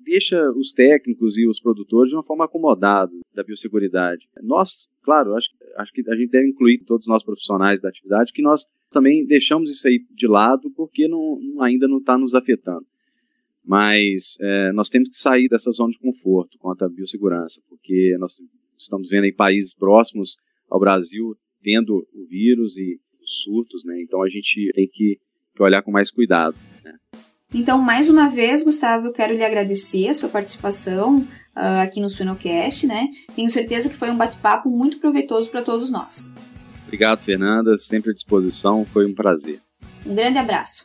deixa 0.05 0.51
os 0.53 0.73
técnicos 0.73 1.37
e 1.37 1.47
os 1.47 1.61
produtores 1.61 2.11
de 2.11 2.17
uma 2.17 2.23
forma 2.23 2.45
acomodada 2.45 3.13
da 3.35 3.43
biosseguridade. 3.43 4.29
Nós, 4.43 4.89
claro, 5.03 5.35
acho, 5.35 5.49
acho 5.77 5.93
que 5.93 6.09
a 6.09 6.15
gente 6.15 6.31
deve 6.31 6.49
incluir 6.49 6.79
todos 6.85 7.07
nós 7.07 7.25
profissionais 7.25 7.81
da 7.81 7.89
atividade 7.89 8.33
que 8.33 8.43
nós 8.43 8.67
também 8.91 9.27
deixamos 9.27 9.71
isso 9.71 9.89
aí 9.89 10.05
de 10.11 10.27
lado 10.27 10.71
porque 10.77 11.09
não, 11.09 11.41
ainda 11.61 11.89
não 11.89 11.99
está 11.99 12.17
nos 12.17 12.35
afetando. 12.35 12.87
Mas 13.65 14.37
é, 14.41 14.73
nós 14.73 14.91
temos 14.91 15.09
que 15.09 15.17
sair 15.17 15.49
dessa 15.49 15.73
zona 15.73 15.93
de 15.93 15.99
conforto 15.99 16.59
quanto 16.59 16.85
à 16.85 16.89
biossegurança, 16.89 17.63
porque 17.69 18.15
nós 18.19 18.39
estamos 18.79 19.09
vendo 19.09 19.25
aí 19.25 19.33
países 19.33 19.75
próximos 19.75 20.37
ao 20.69 20.79
Brasil 20.79 21.35
tendo 21.63 22.07
o 22.13 22.27
vírus 22.27 22.77
e 22.77 23.01
os 23.23 23.43
surtos, 23.43 23.85
né? 23.85 24.03
Então 24.03 24.23
a 24.23 24.29
gente 24.29 24.71
tem 24.75 24.87
que, 24.87 25.19
que 25.57 25.63
olhar 25.63 25.83
com 25.83 25.91
mais 25.91 26.11
cuidado. 26.11 26.57
Né? 26.85 26.95
Então, 27.55 27.79
mais 27.79 28.11
uma 28.11 28.29
vez, 28.29 28.65
Gustavo, 28.65 29.07
eu 29.07 29.13
quero 29.13 29.33
lhe 29.33 29.45
agradecer 29.45 30.09
a 30.09 30.15
sua 30.15 30.29
participação 30.29 31.19
uh, 31.57 31.83
aqui 31.83 32.01
no 32.01 32.11
Suinocast, 32.11 32.85
né? 32.85 33.07
Tenho 33.37 33.49
certeza 33.49 33.89
que 33.89 33.97
foi 33.97 34.11
um 34.11 34.17
bate-papo 34.17 34.69
muito 34.69 34.99
proveitoso 34.99 35.49
para 35.51 35.63
todos 35.63 35.89
nós. 35.89 36.33
Obrigado, 36.85 37.21
Fernanda. 37.21 37.79
Sempre 37.79 38.11
à 38.11 38.15
disposição. 38.15 38.85
Foi 38.85 39.07
um 39.07 39.15
prazer. 39.15 39.61
Um 40.05 40.17
grande 40.17 40.37
abraço. 40.37 40.85